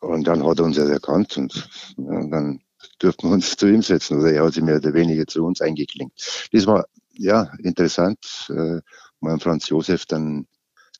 Und 0.00 0.26
dann 0.26 0.44
hat 0.44 0.58
er 0.58 0.64
uns 0.64 0.78
erkannt 0.78 1.36
und, 1.36 1.68
ja, 1.96 2.26
dann 2.26 2.60
durften 2.98 3.28
wir 3.28 3.34
uns 3.34 3.56
zu 3.56 3.68
ihm 3.68 3.82
setzen 3.82 4.18
oder 4.18 4.32
er 4.32 4.44
hat 4.44 4.54
sich 4.54 4.62
mehr 4.62 4.76
oder 4.76 4.94
weniger 4.94 5.26
zu 5.26 5.44
uns 5.44 5.60
eingeklinkt. 5.60 6.48
Das 6.52 6.66
war 6.66 6.86
ja 7.12 7.52
interessant, 7.62 8.18
äh, 8.48 8.80
mal 9.20 9.38
Franz 9.38 9.68
Josef 9.68 10.06
dann 10.06 10.46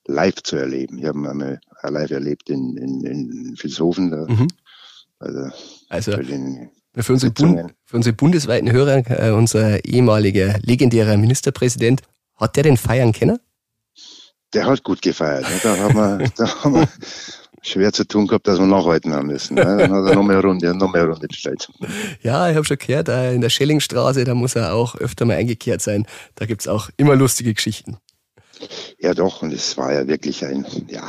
live 0.07 0.43
zu 0.43 0.57
erleben. 0.57 0.99
Ich 0.99 1.07
habe 1.07 1.19
ihn 1.19 1.27
einmal 1.27 1.61
live 1.83 2.11
erlebt 2.11 2.51
in, 2.51 2.77
in, 2.77 3.05
in 3.05 3.57
Vilshofen. 3.61 4.11
Da, 4.11 4.27
mhm. 4.29 4.49
Also, 5.19 5.51
also 5.89 6.13
für 6.95 7.13
unsere, 7.13 7.33
Bund, 7.33 7.75
für 7.85 7.97
unsere 7.97 8.17
bundesweiten 8.17 8.73
Hörer, 8.73 9.03
äh, 9.11 9.31
unser 9.31 9.85
ehemaliger 9.85 10.59
legendärer 10.63 11.17
Ministerpräsident, 11.17 12.03
hat 12.41 12.57
der 12.57 12.65
den 12.65 12.77
feiern 12.77 13.13
kennen? 13.13 13.39
Der 14.53 14.67
hat 14.67 14.83
gut 14.83 15.03
gefeiert. 15.03 15.43
Ne? 15.43 15.61
Da 15.63 15.77
haben 15.77 15.95
wir, 15.95 16.29
da 16.37 16.65
haben 16.65 16.75
wir 16.75 16.89
schwer 17.63 17.93
zu 17.93 18.05
tun 18.07 18.27
gehabt, 18.27 18.49
dass 18.49 18.59
wir 18.59 18.67
nachhalten 18.67 19.13
haben 19.13 19.29
müssen. 19.29 19.55
Ne? 19.55 19.63
Dann 19.65 19.93
hat 19.93 20.11
er 20.11 20.15
noch 20.15 20.23
mehr 20.23 20.41
Runde, 20.41 20.75
noch 20.75 20.93
mehr 20.93 21.05
Runde 21.05 21.29
bestellt. 21.29 21.69
Ja, 22.23 22.49
ich 22.51 22.57
habe 22.57 22.65
schon 22.65 22.79
gehört, 22.79 23.09
äh, 23.09 23.35
in 23.35 23.41
der 23.41 23.51
Schellingstraße, 23.51 24.25
da 24.25 24.35
muss 24.35 24.57
er 24.57 24.75
auch 24.75 24.97
öfter 24.97 25.25
mal 25.25 25.37
eingekehrt 25.37 25.83
sein. 25.83 26.07
Da 26.35 26.47
gibt's 26.47 26.67
auch 26.67 26.91
immer 26.97 27.15
lustige 27.17 27.55
Geschichten. 27.55 27.99
Ja, 28.99 29.15
doch. 29.15 29.43
Und 29.43 29.53
es 29.53 29.77
war 29.77 29.93
ja 29.93 30.07
wirklich 30.07 30.45
ein, 30.45 30.67
ja, 30.89 31.09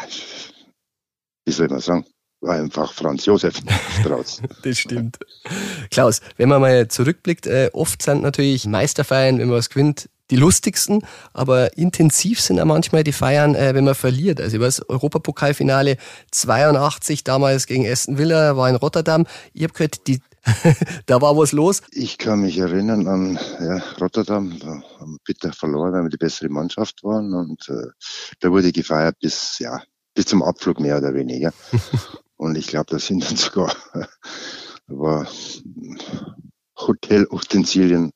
wie 1.45 1.51
soll 1.51 1.67
man 1.67 1.79
sagen, 1.79 2.05
war 2.41 2.55
einfach 2.55 2.91
Franz 2.91 3.25
Josef 3.25 3.61
Strauß. 3.99 4.41
das 4.63 4.77
stimmt. 4.77 5.19
Klaus, 5.91 6.21
wenn 6.37 6.49
man 6.49 6.61
mal 6.61 6.87
zurückblickt, 6.87 7.47
äh, 7.47 7.69
oft 7.73 8.01
sind 8.01 8.23
natürlich 8.23 8.65
Meisterfeiern, 8.65 9.39
wenn 9.39 9.47
man 9.47 9.57
was 9.57 9.69
gewinnt, 9.69 10.09
die 10.31 10.37
lustigsten, 10.37 11.05
aber 11.33 11.77
intensiv 11.77 12.39
sind 12.39 12.59
auch 12.59 12.65
manchmal 12.65 13.03
die 13.03 13.11
Feiern, 13.11 13.53
äh, 13.53 13.75
wenn 13.75 13.83
man 13.83 13.95
verliert. 13.95 14.39
Also 14.39 14.57
ich 14.57 14.63
weiß, 14.63 14.89
Europapokalfinale 14.89 15.97
82 16.31 17.23
damals 17.23 17.67
gegen 17.67 17.85
Aston 17.85 18.17
Villa 18.17 18.55
war 18.55 18.69
in 18.69 18.77
Rotterdam. 18.77 19.27
Ich 19.53 19.63
habe 19.63 19.73
gehört, 19.73 20.07
die 20.07 20.21
da 21.05 21.21
war 21.21 21.37
was 21.37 21.51
los. 21.51 21.83
Ich 21.91 22.17
kann 22.17 22.41
mich 22.41 22.57
erinnern 22.57 23.07
an 23.07 23.39
ja, 23.59 23.77
Rotterdam, 23.99 24.57
da 24.59 24.81
haben 24.99 25.13
wir 25.13 25.19
bitter 25.23 25.53
verloren, 25.53 25.93
weil 25.93 26.03
wir 26.03 26.09
die 26.09 26.17
bessere 26.17 26.49
Mannschaft 26.49 27.03
waren 27.03 27.33
und 27.33 27.69
äh, 27.69 27.89
da 28.39 28.49
wurde 28.49 28.71
gefeiert 28.71 29.17
bis 29.19 29.59
ja 29.59 29.83
bis 30.15 30.25
zum 30.25 30.41
Abflug 30.43 30.79
mehr 30.79 30.97
oder 30.97 31.13
weniger. 31.13 31.53
und 32.41 32.57
ich 32.57 32.65
glaube, 32.65 32.87
da 32.89 32.97
sind 32.97 33.23
dann 33.23 33.37
sogar 33.37 33.71
war 34.87 35.27
Hotelutensilien 36.75 38.11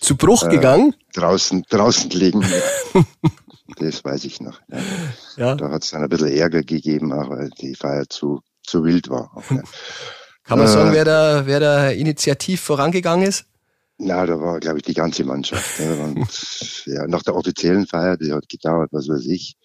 zu 0.00 0.16
Bruch 0.16 0.44
äh, 0.44 0.50
gegangen? 0.50 0.94
Draußen, 1.14 1.64
draußen 1.68 2.10
liegen. 2.10 2.44
das 3.78 4.04
weiß 4.04 4.24
ich 4.24 4.40
noch. 4.40 4.60
Ja. 4.68 4.78
ja. 5.36 5.54
Da 5.56 5.70
hat 5.70 5.82
es 5.82 5.90
dann 5.90 6.04
ein 6.04 6.08
bisschen 6.08 6.28
Ärger 6.28 6.62
gegeben, 6.62 7.12
auch 7.12 7.28
weil 7.28 7.50
die 7.60 7.74
Feier 7.74 8.04
zu, 8.08 8.40
zu 8.62 8.84
wild 8.84 9.10
war. 9.10 9.32
Auch. 9.34 9.42
Kann 10.44 10.58
man 10.58 10.68
äh, 10.68 10.70
sagen, 10.70 10.92
wer 10.92 11.04
da, 11.04 11.46
wer 11.46 11.58
da 11.58 11.90
initiativ 11.90 12.60
vorangegangen 12.60 13.26
ist? 13.26 13.46
Na, 13.98 14.26
da 14.26 14.40
war, 14.40 14.60
glaube 14.60 14.78
ich, 14.78 14.84
die 14.84 14.94
ganze 14.94 15.24
Mannschaft. 15.24 15.80
Und, 15.80 16.84
ja, 16.84 17.08
nach 17.08 17.24
der 17.24 17.34
offiziellen 17.34 17.86
Feier, 17.86 18.16
die 18.16 18.32
hat 18.32 18.48
gedauert, 18.48 18.90
was 18.92 19.08
weiß 19.08 19.26
ich. 19.26 19.56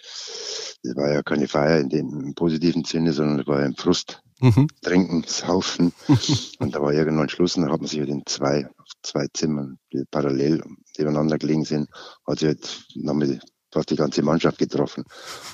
Das 0.84 0.96
war 0.96 1.12
ja 1.12 1.22
keine 1.22 1.48
Feier 1.48 1.80
in 1.80 1.90
dem 1.90 2.34
positiven 2.34 2.84
Sinne, 2.84 3.14
sondern 3.14 3.40
es 3.40 3.48
war 3.48 3.60
ein 3.60 3.76
Frust. 3.76 4.22
Mhm. 4.40 4.68
Trinken, 4.82 5.24
saufen. 5.28 5.94
und 6.60 6.76
da 6.76 6.82
war 6.82 6.94
irgendwann 6.94 7.30
Schluss 7.30 7.56
und 7.56 7.64
dann 7.64 7.72
hat 7.72 7.82
man 7.82 7.88
sich 7.88 8.00
halt 8.00 8.10
in 8.10 8.24
zwei, 8.26 8.68
zwei 9.04 9.28
Zimmern, 9.34 9.78
die 9.94 10.04
parallel 10.10 10.64
nebeneinander 10.98 11.38
gelegen 11.38 11.66
sind, 11.66 11.90
hat 12.28 12.40
sich 12.40 12.48
halt 12.48 12.86
nochmal 12.96 13.40
fast 13.72 13.90
die 13.90 13.96
ganze 13.96 14.22
Mannschaft 14.22 14.58
getroffen 14.58 15.06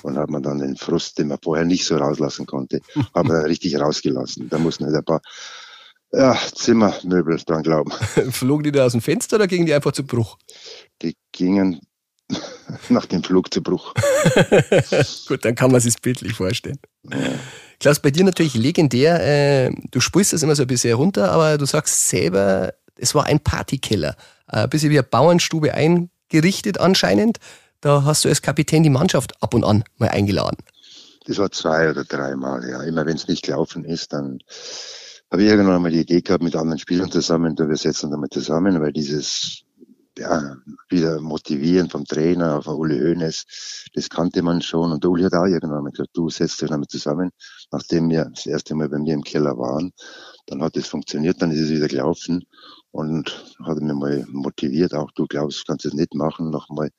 und 0.02 0.18
hat 0.18 0.30
man 0.30 0.42
dann 0.42 0.58
den 0.58 0.76
Frust, 0.76 1.18
den 1.18 1.28
man 1.28 1.38
vorher 1.42 1.64
nicht 1.64 1.84
so 1.84 1.96
rauslassen 1.96 2.46
konnte, 2.46 2.80
hat 2.96 3.26
man 3.26 3.28
dann 3.28 3.44
richtig 3.46 3.78
rausgelassen. 3.78 4.48
Da 4.48 4.58
mussten 4.58 4.84
halt 4.84 4.96
ein 4.96 5.04
paar 5.04 5.20
ja, 6.10 6.36
Zimmermöbel 6.54 7.36
dran 7.44 7.62
glauben. 7.62 7.92
Flogen 8.30 8.64
die 8.64 8.72
da 8.72 8.86
aus 8.86 8.92
dem 8.92 9.02
Fenster 9.02 9.36
oder 9.36 9.46
gingen 9.46 9.66
die 9.66 9.74
einfach 9.74 9.92
zu 9.92 10.04
Bruch? 10.04 10.38
Die 11.02 11.16
gingen 11.32 11.80
nach 12.88 13.06
dem 13.06 13.22
Flug 13.22 13.52
zu 13.52 13.62
Bruch. 13.62 13.94
Gut, 15.28 15.44
dann 15.44 15.54
kann 15.54 15.70
man 15.70 15.80
sich 15.80 16.00
bildlich 16.00 16.34
vorstellen. 16.34 16.78
Ja. 17.10 17.18
Klaus, 17.80 18.00
bei 18.00 18.10
dir 18.10 18.24
natürlich 18.24 18.54
legendär. 18.54 19.20
Äh, 19.66 19.72
du 19.90 20.00
spielst 20.00 20.32
das 20.32 20.42
immer 20.42 20.56
so 20.56 20.62
ein 20.62 20.68
bisschen 20.68 20.94
runter, 20.94 21.30
aber 21.30 21.58
du 21.58 21.64
sagst 21.64 22.08
selber, 22.08 22.72
es 22.96 23.14
war 23.14 23.26
ein 23.26 23.40
Partykeller. 23.40 24.16
Äh, 24.50 24.64
ein 24.64 24.70
bisschen 24.70 24.90
wie 24.90 24.98
eine 24.98 25.04
Bauernstube 25.04 25.74
eingerichtet 25.74 26.78
anscheinend. 26.78 27.38
Da 27.80 28.04
hast 28.04 28.24
du 28.24 28.28
als 28.28 28.42
Kapitän 28.42 28.82
die 28.82 28.90
Mannschaft 28.90 29.40
ab 29.40 29.54
und 29.54 29.64
an 29.64 29.84
mal 29.98 30.08
eingeladen. 30.08 30.58
Das 31.26 31.38
war 31.38 31.50
zwei 31.52 31.90
oder 31.90 32.04
dreimal, 32.04 32.68
ja. 32.68 32.82
Immer 32.82 33.06
wenn 33.06 33.16
es 33.16 33.28
nicht 33.28 33.44
gelaufen 33.44 33.84
ist, 33.84 34.12
dann 34.12 34.40
habe 35.30 35.42
ich 35.42 35.48
irgendwann 35.48 35.82
mal 35.82 35.90
die 35.90 36.00
Idee 36.00 36.22
gehabt, 36.22 36.42
mit 36.42 36.56
anderen 36.56 36.78
Spielern 36.78 37.10
zusammen, 37.10 37.54
da 37.54 37.68
wir 37.68 37.76
setzen 37.76 38.10
dann 38.10 38.20
mal 38.20 38.30
zusammen, 38.30 38.80
weil 38.80 38.92
dieses 38.92 39.62
ja, 40.18 40.56
wieder 40.88 41.20
motivieren 41.20 41.88
vom 41.88 42.04
Trainer, 42.04 42.62
von 42.62 42.76
Uli 42.76 42.98
Hoeneß, 42.98 43.90
das 43.94 44.08
kannte 44.08 44.42
man 44.42 44.60
schon. 44.62 44.92
Und 44.92 45.02
der 45.04 45.10
Uli 45.10 45.24
hat 45.24 45.34
auch 45.34 45.46
irgendwann 45.46 45.84
mal 45.84 45.90
gesagt, 45.90 46.10
du 46.14 46.28
setzt 46.28 46.60
dich 46.60 46.68
damit 46.68 46.90
zusammen, 46.90 47.30
nachdem 47.70 48.10
wir 48.10 48.26
das 48.34 48.46
erste 48.46 48.74
Mal 48.74 48.88
bei 48.88 48.98
mir 48.98 49.14
im 49.14 49.22
Keller 49.22 49.56
waren. 49.58 49.92
Dann 50.46 50.62
hat 50.62 50.76
es 50.76 50.86
funktioniert, 50.86 51.40
dann 51.42 51.50
ist 51.50 51.60
es 51.60 51.70
wieder 51.70 51.88
gelaufen 51.88 52.44
und 52.90 53.44
hat 53.64 53.78
mich 53.80 53.94
mal 53.94 54.26
motiviert, 54.30 54.94
auch 54.94 55.10
du 55.12 55.26
glaubst, 55.26 55.66
kannst 55.66 55.84
es 55.84 55.92
nicht 55.92 56.14
machen, 56.14 56.50
nochmal. 56.50 56.90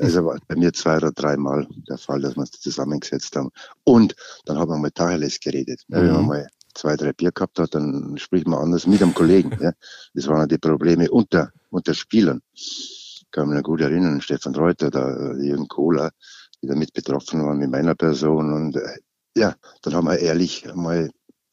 Also 0.00 0.24
war 0.24 0.38
bei 0.46 0.56
mir 0.56 0.72
zwei 0.72 0.98
oder 0.98 1.12
dreimal 1.12 1.66
der 1.88 1.98
Fall, 1.98 2.20
dass 2.20 2.36
wir 2.36 2.40
uns 2.40 2.50
zusammengesetzt 2.52 3.34
haben. 3.36 3.50
Und 3.84 4.14
dann 4.44 4.58
haben 4.58 4.70
wir 4.70 4.78
mal 4.78 4.90
Tacheles 4.90 5.40
geredet. 5.40 5.82
Mhm. 5.88 6.12
Man 6.12 6.26
mal 6.26 6.46
zwei, 6.74 6.96
drei 6.96 7.12
Bier 7.12 7.32
gehabt 7.32 7.58
hat, 7.58 7.74
dann 7.74 8.16
spricht 8.18 8.46
man 8.46 8.60
anders 8.60 8.86
mit 8.86 9.02
einem 9.02 9.14
Kollegen. 9.14 9.56
Ja. 9.60 9.72
Das 10.14 10.28
waren 10.28 10.48
die 10.48 10.58
Probleme 10.58 11.10
unter, 11.10 11.52
unter 11.70 11.94
Spielern. 11.94 12.42
Ich 12.52 13.26
kann 13.30 13.48
mich 13.48 13.56
noch 13.56 13.64
gut 13.64 13.80
erinnern, 13.80 14.20
Stefan 14.20 14.54
Reuter, 14.54 14.90
der 14.90 15.36
Jürgen 15.40 15.68
Kohler, 15.68 16.10
die 16.62 16.66
da 16.66 16.74
mit 16.74 16.92
betroffen 16.92 17.44
waren 17.44 17.58
mit 17.58 17.70
meiner 17.70 17.94
Person 17.94 18.52
und 18.52 18.76
äh, 18.76 18.98
ja, 19.36 19.54
dann 19.82 19.94
haben 19.94 20.06
wir 20.06 20.18
ehrlich 20.18 20.66
mal, 20.74 21.10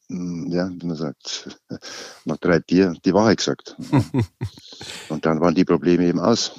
mm, 0.08 0.50
ja, 0.50 0.70
wie 0.70 0.86
man 0.86 0.96
sagt, 0.96 1.60
nach 2.24 2.38
drei 2.38 2.58
Bier 2.58 2.94
die 3.04 3.14
Wahrheit 3.14 3.38
gesagt. 3.38 3.76
und 5.08 5.24
dann 5.24 5.40
waren 5.40 5.54
die 5.54 5.64
Probleme 5.64 6.04
eben 6.04 6.20
aus. 6.20 6.52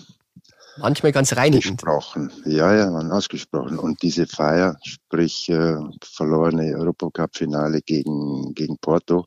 Manchmal 0.81 1.11
ganz 1.11 1.35
reinigend. 1.35 1.83
Ausgesprochen. 1.83 2.31
Ja, 2.45 2.73
ja, 2.75 2.91
waren 2.93 3.11
ausgesprochen. 3.11 3.77
Und 3.79 4.01
diese 4.01 4.27
Feier, 4.27 4.77
sprich 4.83 5.49
äh, 5.49 5.75
verlorene 6.03 6.75
Europacup-Finale 6.77 7.81
gegen, 7.81 8.53
gegen 8.53 8.77
Porto, 8.79 9.25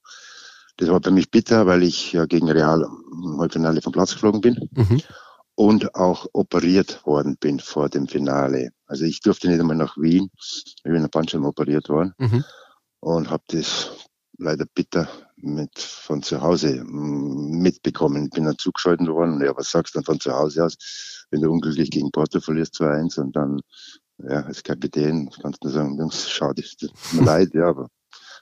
das 0.76 0.88
war 0.88 1.00
für 1.02 1.10
mich 1.10 1.30
bitter, 1.30 1.66
weil 1.66 1.82
ich 1.82 2.12
ja 2.12 2.24
gegen 2.26 2.50
Real 2.50 2.82
im 3.12 3.38
Halbfinale 3.40 3.82
vom 3.82 3.92
Platz 3.92 4.12
geflogen 4.14 4.40
bin 4.40 4.68
Mhm. 4.72 5.00
und 5.54 5.94
auch 5.94 6.26
operiert 6.32 7.04
worden 7.04 7.36
bin 7.38 7.60
vor 7.60 7.88
dem 7.88 8.08
Finale. 8.08 8.70
Also 8.86 9.04
ich 9.04 9.20
durfte 9.20 9.48
nicht 9.48 9.60
einmal 9.60 9.76
nach 9.76 9.96
Wien, 9.98 10.30
ich 10.38 10.74
bin 10.82 10.94
in 10.94 11.02
der 11.02 11.08
Bandscheibe 11.08 11.46
operiert 11.46 11.88
worden 11.88 12.14
Mhm. 12.18 12.44
und 13.00 13.30
habe 13.30 13.44
das 13.48 13.90
leider 14.38 14.64
bitter 14.74 15.08
mit 15.36 15.78
von 15.78 16.22
zu 16.22 16.40
Hause 16.40 16.84
mm, 16.84 17.60
mitbekommen. 17.60 18.30
Bin 18.30 18.44
dann 18.44 18.58
zugeschaltet 18.58 19.08
worden 19.08 19.34
und 19.34 19.44
ja, 19.44 19.56
was 19.56 19.70
sagst 19.70 19.94
du 19.94 19.98
dann 19.98 20.04
von 20.04 20.20
zu 20.20 20.32
Hause 20.32 20.64
aus, 20.64 21.26
wenn 21.30 21.40
du 21.40 21.50
unglücklich 21.50 21.90
gegen 21.90 22.10
Porto 22.10 22.40
verlierst 22.40 22.74
2-1 22.76 23.20
und 23.20 23.36
dann, 23.36 23.60
ja, 24.18 24.42
als 24.42 24.62
Kapitän 24.62 25.30
kannst 25.40 25.62
du 25.62 25.68
nur 25.68 25.74
sagen, 25.74 25.98
Jungs, 25.98 26.30
schade, 26.30 26.62
tut 26.78 26.92
mir 27.12 27.22
leid, 27.24 27.54
ja, 27.54 27.68
aber 27.68 27.88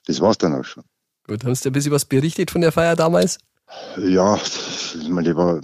das 0.06 0.20
war's 0.20 0.38
dann 0.38 0.54
auch 0.54 0.64
schon. 0.64 0.84
Gut, 1.26 1.44
haben 1.44 1.54
Sie 1.54 1.68
ein 1.68 1.72
bisschen 1.72 1.92
was 1.92 2.04
berichtet 2.04 2.50
von 2.50 2.60
der 2.60 2.72
Feier 2.72 2.96
damals? 2.96 3.38
Ja, 3.98 4.36
ich 4.36 5.08
meine, 5.08 5.28
die 5.28 5.36
war 5.36 5.60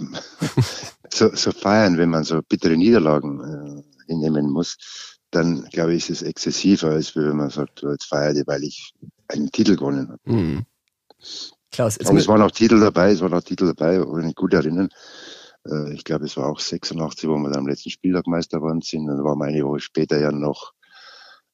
so, 1.13 1.35
so 1.35 1.51
feiern, 1.51 1.97
wenn 1.97 2.09
man 2.09 2.23
so 2.23 2.41
bittere 2.41 2.77
Niederlagen 2.77 3.41
äh, 3.41 3.83
hinnehmen 4.07 4.49
muss, 4.49 4.77
dann 5.31 5.67
glaube 5.71 5.93
ich, 5.93 6.09
ist 6.09 6.21
es 6.21 6.27
exzessiver, 6.27 6.91
als 6.91 7.15
wenn 7.15 7.35
man 7.35 7.49
sagt, 7.49 7.83
jetzt 7.83 8.05
feiert 8.05 8.37
ihr, 8.37 8.47
weil 8.47 8.63
ich 8.63 8.93
einen 9.27 9.51
Titel 9.51 9.75
gewonnen 9.75 10.09
habe. 10.09 10.19
Mhm. 10.25 10.65
Klaus, 11.71 11.99
Aber 11.99 12.17
es 12.17 12.27
waren 12.27 12.41
auch 12.41 12.51
Titel 12.51 12.79
dabei, 12.79 13.11
es 13.11 13.21
waren 13.21 13.33
auch 13.33 13.43
Titel 13.43 13.67
dabei, 13.67 13.99
wenn 13.99 14.19
ich 14.19 14.25
mich 14.27 14.35
gut 14.35 14.53
erinnern. 14.53 14.89
Äh, 15.65 15.93
ich 15.93 16.03
glaube, 16.03 16.25
es 16.25 16.37
war 16.37 16.47
auch 16.47 16.59
86, 16.59 17.27
wo 17.29 17.37
wir 17.37 17.49
dann 17.49 17.59
am 17.59 17.67
letzten 17.67 17.89
Spieltag 17.89 18.27
Meister 18.27 18.59
geworden 18.59 18.81
sind. 18.81 19.07
Dann 19.07 19.23
waren 19.23 19.37
wir 19.39 19.45
eine 19.45 19.65
Woche 19.65 19.81
später 19.81 20.19
ja 20.19 20.31
noch 20.31 20.73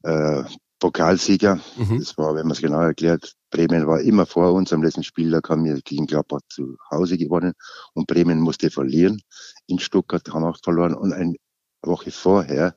äh, 0.04 0.44
Pokalsieger. 0.80 1.60
Mhm. 1.78 2.00
Das 2.00 2.18
war, 2.18 2.36
wenn 2.36 2.44
man 2.44 2.52
es 2.52 2.62
genau 2.62 2.82
erklärt, 2.82 3.34
Bremen 3.50 3.88
war 3.88 4.02
immer 4.02 4.26
vor 4.26 4.54
uns. 4.54 4.74
Am 4.74 4.84
letzten 4.84 5.04
Spieltag 5.04 5.50
haben 5.50 5.64
wir 5.64 5.80
gegen 5.82 6.08
Gladbach 6.08 6.42
zu 6.50 6.78
Hause 6.92 7.18
gewonnen 7.18 7.54
und 7.94 8.08
Bremen 8.08 8.40
musste 8.40 8.70
verlieren. 8.70 9.22
In 9.68 9.80
Stuttgart 9.80 10.28
haben 10.30 10.44
wir 10.44 10.50
auch 10.50 10.60
verloren. 10.64 10.94
Und 10.94 11.14
eine 11.14 11.36
Woche 11.82 12.12
vorher 12.12 12.76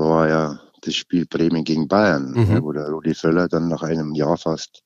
war 0.00 0.28
ja 0.28 0.60
das 0.82 0.94
Spiel 0.94 1.26
Bremen 1.26 1.64
gegen 1.64 1.88
Bayern, 1.88 2.32
Mhm. 2.32 2.62
wo 2.62 2.72
der 2.72 2.88
Rudi 2.88 3.14
Völler 3.14 3.48
dann 3.48 3.68
nach 3.68 3.82
einem 3.82 4.14
Jahr 4.14 4.36
fast 4.36 4.82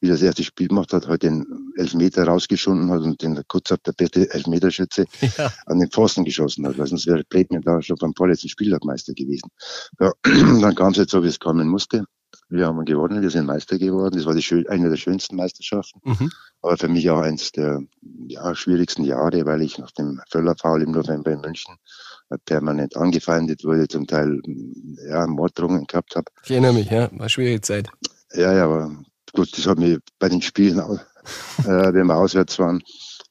wie 0.00 0.08
das 0.08 0.22
erste 0.22 0.44
Spiel 0.44 0.68
gemacht 0.68 0.92
hat, 0.92 1.08
heute 1.08 1.28
den 1.28 1.44
Elfmeter 1.76 2.24
rausgeschunden 2.24 2.90
hat 2.90 3.02
und 3.02 3.20
den 3.22 3.42
Kutzab, 3.48 3.82
der 3.84 3.92
beste 3.92 4.32
Elfmeterschütze, 4.32 5.06
Ja. 5.38 5.52
an 5.66 5.80
den 5.80 5.90
Pfosten 5.90 6.24
geschossen 6.24 6.66
hat, 6.66 6.78
weil 6.78 6.86
sonst 6.86 7.06
wäre 7.06 7.24
Bremen 7.28 7.62
da 7.62 7.82
schon 7.82 7.96
beim 7.98 8.14
vorletzten 8.14 8.48
Spieltag 8.48 8.84
Meister 8.84 9.14
gewesen. 9.14 9.50
Ja, 9.98 10.12
dann 10.24 10.74
kam 10.74 10.92
es 10.92 10.98
jetzt 10.98 11.10
so, 11.10 11.22
wie 11.24 11.28
es 11.28 11.38
kommen 11.40 11.68
musste. 11.68 12.04
Wir 12.50 12.66
haben 12.66 12.84
gewonnen, 12.84 13.20
wir 13.22 13.30
sind 13.30 13.46
Meister 13.46 13.78
geworden. 13.78 14.16
Das 14.16 14.26
war 14.26 14.34
die 14.34 14.42
schön, 14.42 14.66
eine 14.68 14.88
der 14.90 14.96
schönsten 14.96 15.36
Meisterschaften, 15.36 16.00
Mhm. 16.04 16.30
aber 16.62 16.76
für 16.76 16.88
mich 16.88 17.08
auch 17.10 17.20
eins 17.20 17.50
der 17.52 17.80
ja, 18.28 18.54
schwierigsten 18.54 19.04
Jahre, 19.04 19.44
weil 19.44 19.62
ich 19.62 19.78
nach 19.78 19.90
dem 19.92 20.20
Völler-Foul 20.30 20.82
im 20.82 20.92
November 20.92 21.30
in 21.32 21.40
München 21.40 21.74
permanent 22.44 22.96
angefeindet 22.96 23.64
wurde, 23.64 23.88
zum 23.88 24.06
Teil 24.06 24.40
ja, 25.08 25.26
Morddrohungen 25.26 25.86
gehabt 25.86 26.16
habe. 26.16 26.26
Ich 26.44 26.50
erinnere 26.50 26.74
mich, 26.74 26.90
ja, 26.90 27.10
war 27.12 27.20
eine 27.20 27.28
schwierige 27.28 27.60
Zeit. 27.60 27.88
Ja, 28.34 28.52
ja, 28.52 28.64
aber 28.64 28.94
gut, 29.32 29.56
das 29.56 29.66
hat 29.66 29.78
mich 29.78 29.98
bei 30.18 30.28
den 30.28 30.42
Spielen, 30.42 30.78
äh, 30.78 31.64
wenn 31.64 32.06
wir 32.06 32.16
auswärts 32.16 32.58
waren, 32.58 32.82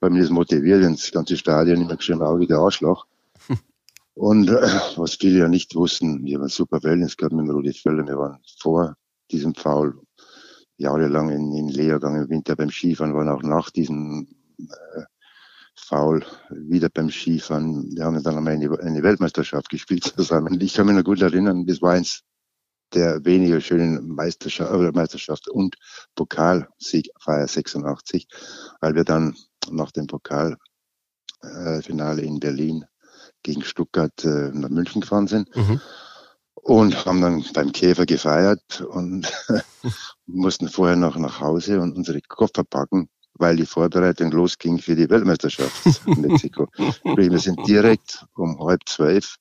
hat 0.01 0.11
mich 0.11 0.21
das 0.21 0.31
motiviert, 0.31 0.81
wenn 0.81 0.93
das 0.93 1.11
ganze 1.11 1.37
Stadion 1.37 1.81
immer 1.81 1.95
geschrieben, 1.95 2.21
auch 2.21 2.39
wieder 2.39 2.59
Arschloch. 2.59 3.05
Und 4.15 4.49
äh, 4.49 4.61
was 4.95 5.15
viele 5.15 5.39
ja 5.39 5.47
nicht 5.47 5.75
wussten, 5.75 6.23
wir 6.25 6.35
haben 6.35 6.43
ein 6.43 6.49
super 6.49 6.81
Verhältnis 6.81 7.17
gehabt 7.17 7.33
mit 7.33 7.45
dem 7.45 7.51
Rudi 7.51 7.73
Völler. 7.73 8.07
Wir 8.07 8.17
waren 8.17 8.39
vor 8.59 8.95
diesem 9.31 9.53
Foul 9.53 9.99
jahrelang 10.77 11.29
in, 11.29 11.53
in 11.53 11.67
Lehrgang 11.67 12.15
im 12.15 12.29
Winter 12.29 12.55
beim 12.55 12.69
Skifahren, 12.69 13.13
waren 13.13 13.29
auch 13.29 13.43
nach 13.43 13.69
diesem 13.69 14.27
äh, 14.59 15.01
Foul 15.79 16.25
wieder 16.49 16.89
beim 16.89 17.09
Skifahren. 17.09 17.95
Wir 17.95 18.05
haben 18.05 18.21
dann 18.23 18.37
einmal 18.37 18.53
eine, 18.53 19.03
Weltmeisterschaft 19.03 19.69
gespielt 19.69 20.03
zusammen. 20.03 20.59
Ich 20.59 20.73
kann 20.73 20.87
mich 20.87 20.95
noch 20.95 21.03
gut 21.03 21.21
erinnern, 21.21 21.65
das 21.65 21.81
war 21.81 21.93
eins 21.93 22.23
der 22.93 23.23
weniger 23.25 23.59
schönen 23.61 24.15
Meisterschaft, 24.15 24.71
oder 24.71 24.91
Meisterschaft 24.93 25.49
und 25.49 25.75
Pokalsiegfeier 26.15 27.47
86, 27.47 28.27
weil 28.81 28.95
wir 28.95 29.03
dann 29.03 29.35
nach 29.69 29.91
dem 29.91 30.07
Pokalfinale 30.07 30.57
in 32.21 32.39
Berlin 32.39 32.85
gegen 33.43 33.63
Stuttgart 33.63 34.23
äh, 34.23 34.49
nach 34.53 34.69
München 34.69 35.01
gefahren 35.01 35.27
sind 35.27 35.53
Mhm. 35.55 35.81
und 36.55 37.05
haben 37.05 37.21
dann 37.21 37.43
beim 37.53 37.71
Käfer 37.71 38.05
gefeiert 38.05 38.81
und 38.81 39.31
mussten 40.25 40.69
vorher 40.69 40.95
noch 40.95 41.17
nach 41.17 41.39
Hause 41.41 41.81
und 41.81 41.95
unsere 41.95 42.21
Koffer 42.21 42.63
packen, 42.63 43.09
weil 43.39 43.55
die 43.55 43.65
Vorbereitung 43.65 44.31
losging 44.31 44.79
für 44.79 44.95
die 44.95 45.09
Weltmeisterschaft 45.09 46.01
in 46.05 46.21
Mexiko. 46.21 46.67
Wir 47.03 47.39
sind 47.39 47.67
direkt 47.67 48.25
um 48.35 48.59
halb 48.59 48.81
zwölf 48.87 49.37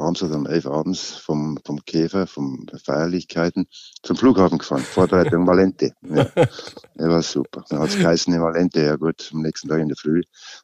abends 0.00 0.22
oder 0.22 0.36
um 0.36 0.46
elf 0.46 0.66
abends 0.66 1.16
vom, 1.16 1.58
vom 1.64 1.84
Käfer, 1.84 2.26
vom 2.26 2.66
Feierlichkeiten 2.84 3.66
zum 4.02 4.16
Flughafen 4.16 4.58
gefahren. 4.58 4.82
Vorbereitung 4.82 5.46
Valente. 5.46 5.92
Ja, 6.02 6.26
ja 6.36 7.08
war 7.08 7.22
super. 7.22 7.64
Dann 7.68 7.80
hat's 7.80 7.96
geheißen 7.96 8.32
in 8.32 8.40
Valente, 8.40 8.82
ja 8.82 8.96
gut, 8.96 9.30
am 9.32 9.42
nächsten 9.42 9.68
Tag 9.68 9.80
in 9.80 9.88
der 9.88 9.96
Früh 9.96 10.22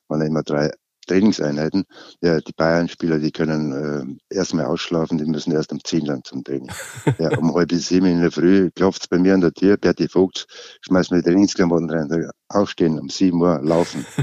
waren 0.09 0.23
immer 0.23 0.43
drei 0.43 0.71
Trainingseinheiten. 1.07 1.85
Ja, 2.21 2.41
die 2.41 2.53
Bayern-Spieler, 2.53 3.19
die 3.19 3.33
können 3.33 4.19
äh, 4.31 4.35
erstmal 4.35 4.67
ausschlafen, 4.67 5.19
die 5.19 5.25
müssen 5.25 5.53
erst 5.53 5.73
um 5.73 5.83
zehn 5.83 6.05
dann 6.05 6.25
zum 6.25 6.45
Training. 6.45 6.71
Ja, 7.19 7.37
um 7.39 7.55
halb 7.55 7.73
sieben 7.73 8.07
in 8.07 8.21
der 8.21 8.33
Früh 8.33 8.71
klopft's 8.71 9.09
bei 9.09 9.19
mir 9.19 9.35
an 9.35 9.41
der 9.41 9.53
Tür, 9.53 9.77
Berti 9.77 10.09
Vogt, 10.09 10.47
schmeißt 10.83 11.11
mir 11.11 11.23
die 11.23 11.31
Trainingsklamotten 11.31 11.91
rein, 11.91 12.09
sag, 12.09 12.31
aufstehen, 12.49 12.99
um 12.99 13.09
sieben 13.09 13.41
Uhr 13.41 13.61
laufen. 13.63 14.05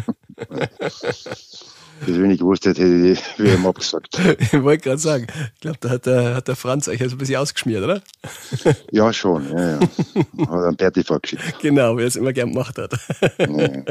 Das, 2.06 2.19
wenn 2.19 2.32
ich 2.32 2.39
gewusst 2.39 2.65
hätte, 2.65 2.82
hätte 2.82 3.43
ich 3.43 3.54
ihm 3.54 3.65
abgesagt. 3.65 4.19
Ich 4.39 4.62
wollte 4.62 4.84
gerade 4.84 4.98
sagen, 4.98 5.28
ich 5.56 5.62
glaube, 5.62 5.78
da 5.80 5.89
hat 5.89 6.06
der, 6.06 6.36
hat 6.36 6.48
der 6.48 6.56
Franz 6.56 6.88
euch 6.88 7.00
jetzt 7.00 7.13
ein 7.13 7.17
bisschen 7.17 7.38
ausgeschmiert, 7.38 7.84
oder? 7.84 8.02
Ja, 8.91 9.13
schon, 9.13 9.50
ja, 9.50 9.80
ja. 9.80 9.80
Hat 9.80 10.50
einen 10.50 10.76
Berti 10.76 11.04
vorgeschickt. 11.04 11.60
Genau, 11.62 11.98
wie 11.98 12.02
er 12.02 12.08
es 12.08 12.15
immer 12.15 12.34
gern 12.34 12.50
gemacht 12.52 12.78
hat. 12.78 12.93
Ja. 13.39 13.84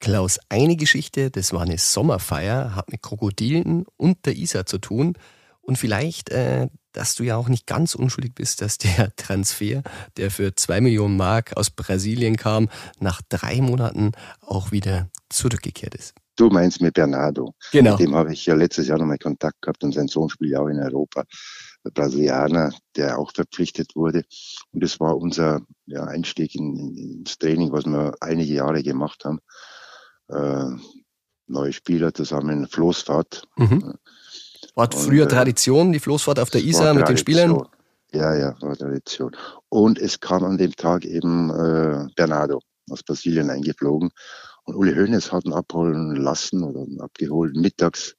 Klaus, 0.00 0.38
eine 0.48 0.76
Geschichte, 0.76 1.30
das 1.30 1.52
war 1.52 1.62
eine 1.62 1.78
Sommerfeier, 1.78 2.74
hat 2.74 2.90
mit 2.92 3.02
Krokodilen 3.02 3.84
und 3.96 4.26
der 4.26 4.36
Isar 4.36 4.66
zu 4.66 4.78
tun. 4.78 5.14
Und 5.60 5.76
vielleicht, 5.76 6.30
äh, 6.30 6.68
dass 6.92 7.14
du 7.14 7.24
ja 7.24 7.36
auch 7.36 7.48
nicht 7.48 7.66
ganz 7.66 7.94
unschuldig 7.94 8.34
bist, 8.34 8.62
dass 8.62 8.78
der 8.78 9.12
Transfer, 9.16 9.82
der 10.16 10.30
für 10.30 10.54
zwei 10.54 10.80
Millionen 10.80 11.16
Mark 11.16 11.56
aus 11.56 11.70
Brasilien 11.70 12.36
kam, 12.36 12.68
nach 13.00 13.20
drei 13.28 13.60
Monaten 13.60 14.12
auch 14.40 14.72
wieder 14.72 15.10
zurückgekehrt 15.28 15.94
ist. 15.94 16.14
Du 16.36 16.48
meinst 16.48 16.80
mit 16.80 16.94
Bernardo. 16.94 17.52
Genau. 17.72 17.90
Mit 17.90 18.00
dem 18.00 18.14
habe 18.14 18.32
ich 18.32 18.46
ja 18.46 18.54
letztes 18.54 18.86
Jahr 18.86 18.98
nochmal 18.98 19.18
Kontakt 19.18 19.60
gehabt 19.60 19.82
und 19.82 19.92
sein 19.92 20.06
Sohn 20.06 20.30
spielt 20.30 20.52
ja 20.52 20.60
auch 20.60 20.68
in 20.68 20.78
Europa. 20.78 21.24
Der 21.84 21.90
Brasilianer, 21.90 22.72
der 22.96 23.18
auch 23.18 23.32
verpflichtet 23.34 23.96
wurde. 23.96 24.22
Und 24.72 24.82
das 24.82 25.00
war 25.00 25.16
unser 25.16 25.60
ja, 25.86 26.04
Einstieg 26.04 26.54
in, 26.54 26.96
ins 26.96 27.38
Training, 27.38 27.72
was 27.72 27.86
wir 27.86 28.14
einige 28.20 28.54
Jahre 28.54 28.82
gemacht 28.82 29.24
haben. 29.24 29.40
Äh, 30.28 30.70
neue 31.46 31.72
Spieler 31.72 32.12
zusammen, 32.12 32.66
Floßfahrt. 32.66 33.44
Mhm. 33.56 33.94
War 34.74 34.84
Und, 34.84 34.94
früher 34.94 35.24
äh, 35.24 35.28
Tradition, 35.28 35.92
die 35.92 36.00
Floßfahrt 36.00 36.38
auf 36.38 36.50
der 36.50 36.62
Isar 36.62 36.86
War 36.86 36.94
mit 36.94 37.08
den 37.08 37.16
Spielern. 37.16 37.50
Tradition. 37.50 37.78
Ja, 38.12 38.34
ja, 38.34 38.56
war 38.60 38.76
Tradition. 38.76 39.36
Und 39.68 39.98
es 39.98 40.20
kam 40.20 40.44
an 40.44 40.58
dem 40.58 40.74
Tag 40.74 41.04
eben 41.04 41.50
äh, 41.50 42.06
Bernardo 42.16 42.60
aus 42.90 43.02
Brasilien 43.02 43.50
eingeflogen. 43.50 44.10
Und 44.64 44.76
Uli 44.76 44.94
Hoeneß 44.94 45.32
hat 45.32 45.44
ihn 45.44 45.52
abholen 45.52 46.16
lassen 46.16 46.62
oder 46.62 46.86
abgeholt 47.02 47.56
mittags 47.56 48.14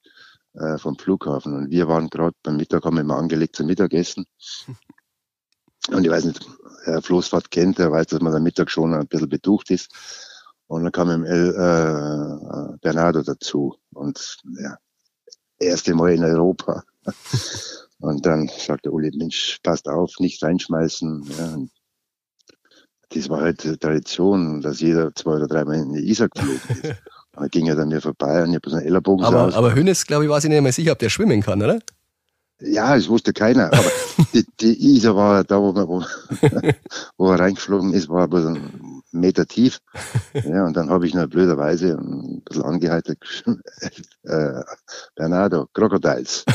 äh, 0.54 0.78
vom 0.78 0.98
Flughafen. 0.98 1.54
Und 1.54 1.69
wir 1.69 1.88
waren 1.88 2.10
gerade 2.10 2.36
beim 2.43 2.58
Mittag, 2.58 2.86
haben 2.86 2.98
wir 2.98 3.04
mal 3.04 3.17
angelegt 3.17 3.56
zum 3.56 3.67
Mittagessen. 3.67 4.26
Und 5.91 6.04
ich 6.04 6.12
weiß 6.12 6.26
nicht, 6.26 6.45
wer 6.86 7.02
Floßfahrt 7.02 7.50
kennt, 7.50 7.80
der 7.80 7.91
weiß, 7.91 8.08
dass 8.08 8.22
man 8.22 8.34
am 8.36 8.43
Mittag 8.43 8.69
schon 8.69 8.93
ein 8.93 9.08
bisschen 9.08 9.30
betucht 9.30 9.72
ist. 9.72 9.89
Und 10.69 10.84
dann 10.84 10.91
kam 10.91 11.10
im 11.10 11.25
El, 11.25 11.49
äh, 11.49 12.77
Bernardo 12.82 13.23
dazu. 13.23 13.75
Und 13.91 14.38
ja, 14.62 14.77
erste 15.58 15.95
Mal 15.95 16.13
in 16.13 16.23
Europa. 16.23 16.84
Und 18.01 18.25
dann 18.25 18.47
sagte 18.55 18.91
Uli, 18.91 19.12
Mensch, 19.17 19.58
passt 19.63 19.89
auf, 19.89 20.13
nicht 20.19 20.41
reinschmeißen. 20.43 21.23
Ja, 21.38 21.58
das 23.10 23.29
war 23.29 23.41
halt 23.41 23.82
Tradition, 23.82 24.62
dass 24.62 24.79
jeder 24.79 25.13
zwei 25.15 25.38
oder 25.38 25.47
dreimal 25.47 25.75
in 25.77 25.93
die 25.93 26.08
Isar 26.08 26.29
geflogen 26.29 26.62
ist. 26.84 26.95
Da 27.32 27.47
ging 27.47 27.67
er 27.67 27.75
dann 27.75 27.89
mir 27.89 28.01
vorbei 28.01 28.43
und 28.43 28.49
ich 28.49 28.55
habe 28.55 28.69
so 28.69 28.75
einen 28.75 28.86
Ellerbogen 28.88 29.23
Aber, 29.23 29.43
raus. 29.43 29.53
aber 29.53 29.73
Hönes, 29.73 30.05
glaube 30.05 30.25
ich, 30.25 30.29
war 30.29 30.41
sich 30.41 30.49
nicht 30.49 30.62
mehr 30.62 30.73
sicher, 30.73 30.93
ob 30.93 30.99
der 30.99 31.10
schwimmen 31.10 31.41
kann, 31.41 31.62
oder? 31.62 31.79
Ja, 32.60 32.95
das 32.95 33.08
wusste 33.08 33.34
keiner. 33.34 33.67
Aber 33.67 33.91
die, 34.34 34.45
die 34.60 34.95
Isar 34.95 35.15
war 35.15 35.43
da, 35.43 35.62
wo, 35.62 35.73
wo, 35.75 36.03
wo 37.17 37.32
er 37.32 37.39
reingeflogen 37.39 37.93
ist, 37.93 38.10
war 38.10 38.27
bloß 38.27 38.47
ein 38.47 38.98
Meter 39.12 39.45
tief. 39.45 39.80
Ja, 40.34 40.65
und 40.65 40.78
dann 40.78 40.89
habe 40.89 41.08
ich 41.08 41.13
nur 41.13 41.28
blöderweise 41.28 41.98
ein 41.98 42.41
bisschen 42.45 42.63
angeheitert 42.63 43.17
äh, 44.24 44.62
Bernardo, 45.15 45.67
Crocodiles. 45.74 46.45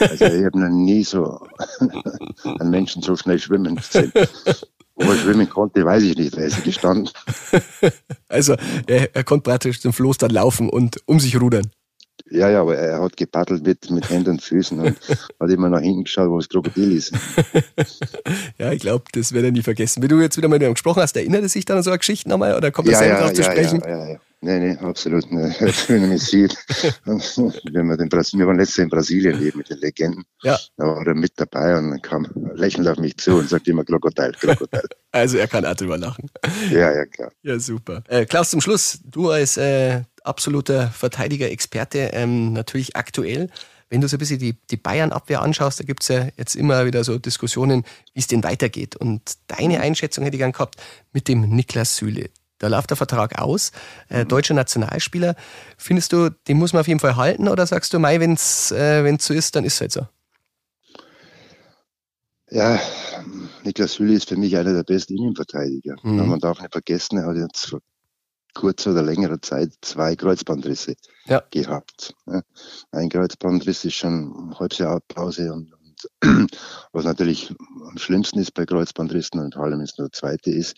Also 0.00 0.24
ich 0.26 0.44
habe 0.44 0.58
noch 0.58 0.68
nie 0.68 1.02
so 1.02 1.46
einen 2.44 2.70
Menschen 2.70 3.02
so 3.02 3.16
schnell 3.16 3.38
schwimmen 3.38 3.76
gesehen. 3.76 4.12
Wo 4.94 5.10
er 5.10 5.16
schwimmen 5.16 5.48
konnte, 5.48 5.84
weiß 5.84 6.04
ich 6.04 6.16
nicht, 6.16 6.36
da 6.36 6.42
ist 6.42 6.62
gestanden. 6.62 7.10
Also 8.28 8.54
er, 8.86 9.14
er 9.14 9.24
konnte 9.24 9.50
praktisch 9.50 9.80
zum 9.80 9.92
Floß 9.92 10.18
dann 10.18 10.30
laufen 10.30 10.70
und 10.70 10.98
um 11.06 11.18
sich 11.18 11.40
rudern. 11.40 11.70
Ja, 12.30 12.48
ja, 12.48 12.62
aber 12.62 12.76
er 12.76 13.00
hat 13.02 13.16
gepaddelt 13.16 13.66
mit, 13.66 13.90
mit 13.90 14.08
Händen 14.08 14.30
und 14.30 14.42
Füßen 14.42 14.78
und 14.80 14.96
hat 15.40 15.50
immer 15.50 15.68
nach 15.68 15.80
hinten 15.80 16.04
geschaut, 16.04 16.30
wo 16.30 16.38
das 16.38 16.48
Krokodil 16.48 16.96
ist. 16.96 17.12
ja, 18.58 18.72
ich 18.72 18.80
glaube, 18.80 19.04
das 19.12 19.32
wird 19.32 19.44
er 19.44 19.52
nie 19.52 19.62
vergessen. 19.62 20.02
Wenn 20.02 20.08
du 20.08 20.20
jetzt 20.20 20.36
wieder 20.36 20.48
mit 20.48 20.62
ihm 20.62 20.72
gesprochen 20.72 21.02
hast, 21.02 21.16
erinnert 21.16 21.42
er 21.42 21.48
sich 21.48 21.64
dann 21.64 21.76
an 21.78 21.82
so 21.82 21.90
eine 21.90 21.98
Geschichte 21.98 22.28
nochmal 22.28 22.56
oder 22.56 22.70
kommt 22.70 22.88
er 22.88 22.92
Ja, 22.92 22.98
selber 22.98 23.14
ja, 23.14 23.20
drauf 23.20 23.32
zu 23.34 23.42
ja, 23.42 23.50
sprechen? 23.50 23.80
ja, 23.84 23.88
ja, 23.88 24.08
ja. 24.12 24.18
Nee, 24.44 24.58
nee, 24.58 24.76
absolut. 24.76 25.24
er 25.30 26.00
mich 26.00 26.22
sieht, 26.22 26.54
wenn 27.06 27.86
wir, 27.88 27.96
den 27.96 28.10
Brasilien, 28.10 28.40
wir 28.40 28.46
waren 28.48 28.58
letztes 28.58 28.76
Jahr 28.76 28.84
in 28.84 28.90
Brasilien 28.90 29.42
eben 29.42 29.56
mit 29.58 29.70
den 29.70 29.78
Legenden, 29.78 30.24
Ja. 30.42 30.58
da 30.76 30.84
war 30.84 31.06
er 31.06 31.14
mit 31.14 31.32
dabei 31.36 31.78
und 31.78 31.90
dann 31.90 32.02
kam 32.02 32.26
lächelnd 32.54 32.86
auf 32.88 32.98
mich 32.98 33.16
zu 33.16 33.36
und 33.36 33.48
sagte 33.48 33.70
immer 33.70 33.84
Krokodil, 33.84 34.32
Krokodil. 34.32 34.82
Also 35.12 35.38
er 35.38 35.46
kann 35.48 35.64
auch 35.64 35.74
drüber 35.74 35.96
lachen. 35.96 36.28
ja, 36.70 36.92
ja, 36.92 37.06
klar. 37.06 37.30
Ja, 37.42 37.58
super. 37.58 38.02
Äh, 38.08 38.26
Klaus, 38.26 38.50
zum 38.50 38.60
Schluss, 38.60 38.98
du 39.04 39.30
als 39.30 39.56
äh, 39.56 40.02
absoluter 40.24 40.88
Verteidiger-Experte, 40.90 42.10
ähm, 42.12 42.52
natürlich 42.52 42.96
aktuell, 42.96 43.48
wenn 43.88 44.00
du 44.02 44.08
so 44.08 44.16
ein 44.16 44.18
bisschen 44.18 44.40
die, 44.40 44.56
die 44.70 44.76
Bayern-Abwehr 44.76 45.40
anschaust, 45.40 45.80
da 45.80 45.84
gibt's 45.84 46.08
ja 46.08 46.28
jetzt 46.36 46.54
immer 46.56 46.84
wieder 46.84 47.02
so 47.04 47.16
Diskussionen, 47.18 47.84
wie 48.12 48.20
es 48.20 48.26
denn 48.26 48.42
weitergeht. 48.42 48.96
Und 48.96 49.22
deine 49.46 49.80
Einschätzung 49.80 50.24
hätte 50.24 50.36
ich 50.36 50.40
gern 50.40 50.52
gehabt 50.52 50.82
mit 51.12 51.28
dem 51.28 51.42
Niklas 51.48 51.96
Süle. 51.96 52.28
Da 52.64 52.68
läuft 52.68 52.88
der 52.88 52.96
Vertrag 52.96 53.38
aus, 53.38 53.72
äh, 54.08 54.24
deutscher 54.24 54.54
Nationalspieler. 54.54 55.34
Findest 55.76 56.14
du, 56.14 56.30
den 56.48 56.56
muss 56.56 56.72
man 56.72 56.80
auf 56.80 56.88
jeden 56.88 56.98
Fall 56.98 57.16
halten 57.16 57.46
oder 57.46 57.66
sagst 57.66 57.92
du, 57.92 57.98
Mai, 57.98 58.20
wenn's 58.20 58.72
äh, 58.72 59.04
wenn's 59.04 59.26
so 59.26 59.34
ist, 59.34 59.54
dann 59.54 59.64
ist 59.66 59.74
es 59.74 59.80
halt 59.82 59.92
so? 59.92 60.08
Ja, 62.48 62.80
Niklas 63.64 63.92
Süle 63.92 64.14
ist 64.14 64.30
für 64.30 64.36
mich 64.38 64.56
einer 64.56 64.72
der 64.72 64.82
besten 64.82 65.14
Innenverteidiger. 65.14 65.96
Mhm. 66.04 66.26
Man 66.26 66.40
darf 66.40 66.58
nicht 66.58 66.72
vergessen, 66.72 67.18
er 67.18 67.26
hat 67.26 67.36
jetzt 67.36 67.66
vor 67.68 67.80
kurzer 68.54 68.92
oder 68.92 69.02
längerer 69.02 69.42
Zeit 69.42 69.72
zwei 69.82 70.16
Kreuzbandrisse 70.16 70.94
Ja. 71.26 71.42
gehabt. 71.50 72.14
Ja. 72.26 72.40
Ein 72.92 73.10
Kreuzbandriss 73.10 73.84
ist 73.84 73.96
schon 73.96 74.54
halbes 74.58 74.78
Jahr 74.78 75.00
Pause 75.08 75.52
und, 75.52 75.70
und 76.22 76.50
was 76.92 77.04
natürlich 77.04 77.54
am 77.90 77.98
schlimmsten 77.98 78.38
ist 78.38 78.54
bei 78.54 78.64
Kreuzbandrissen 78.64 79.38
und 79.40 79.52
vor 79.52 79.64
allem 79.64 79.82
ist 79.82 79.98
nur 79.98 80.08
der 80.08 80.18
zweite 80.18 80.50
ist, 80.50 80.74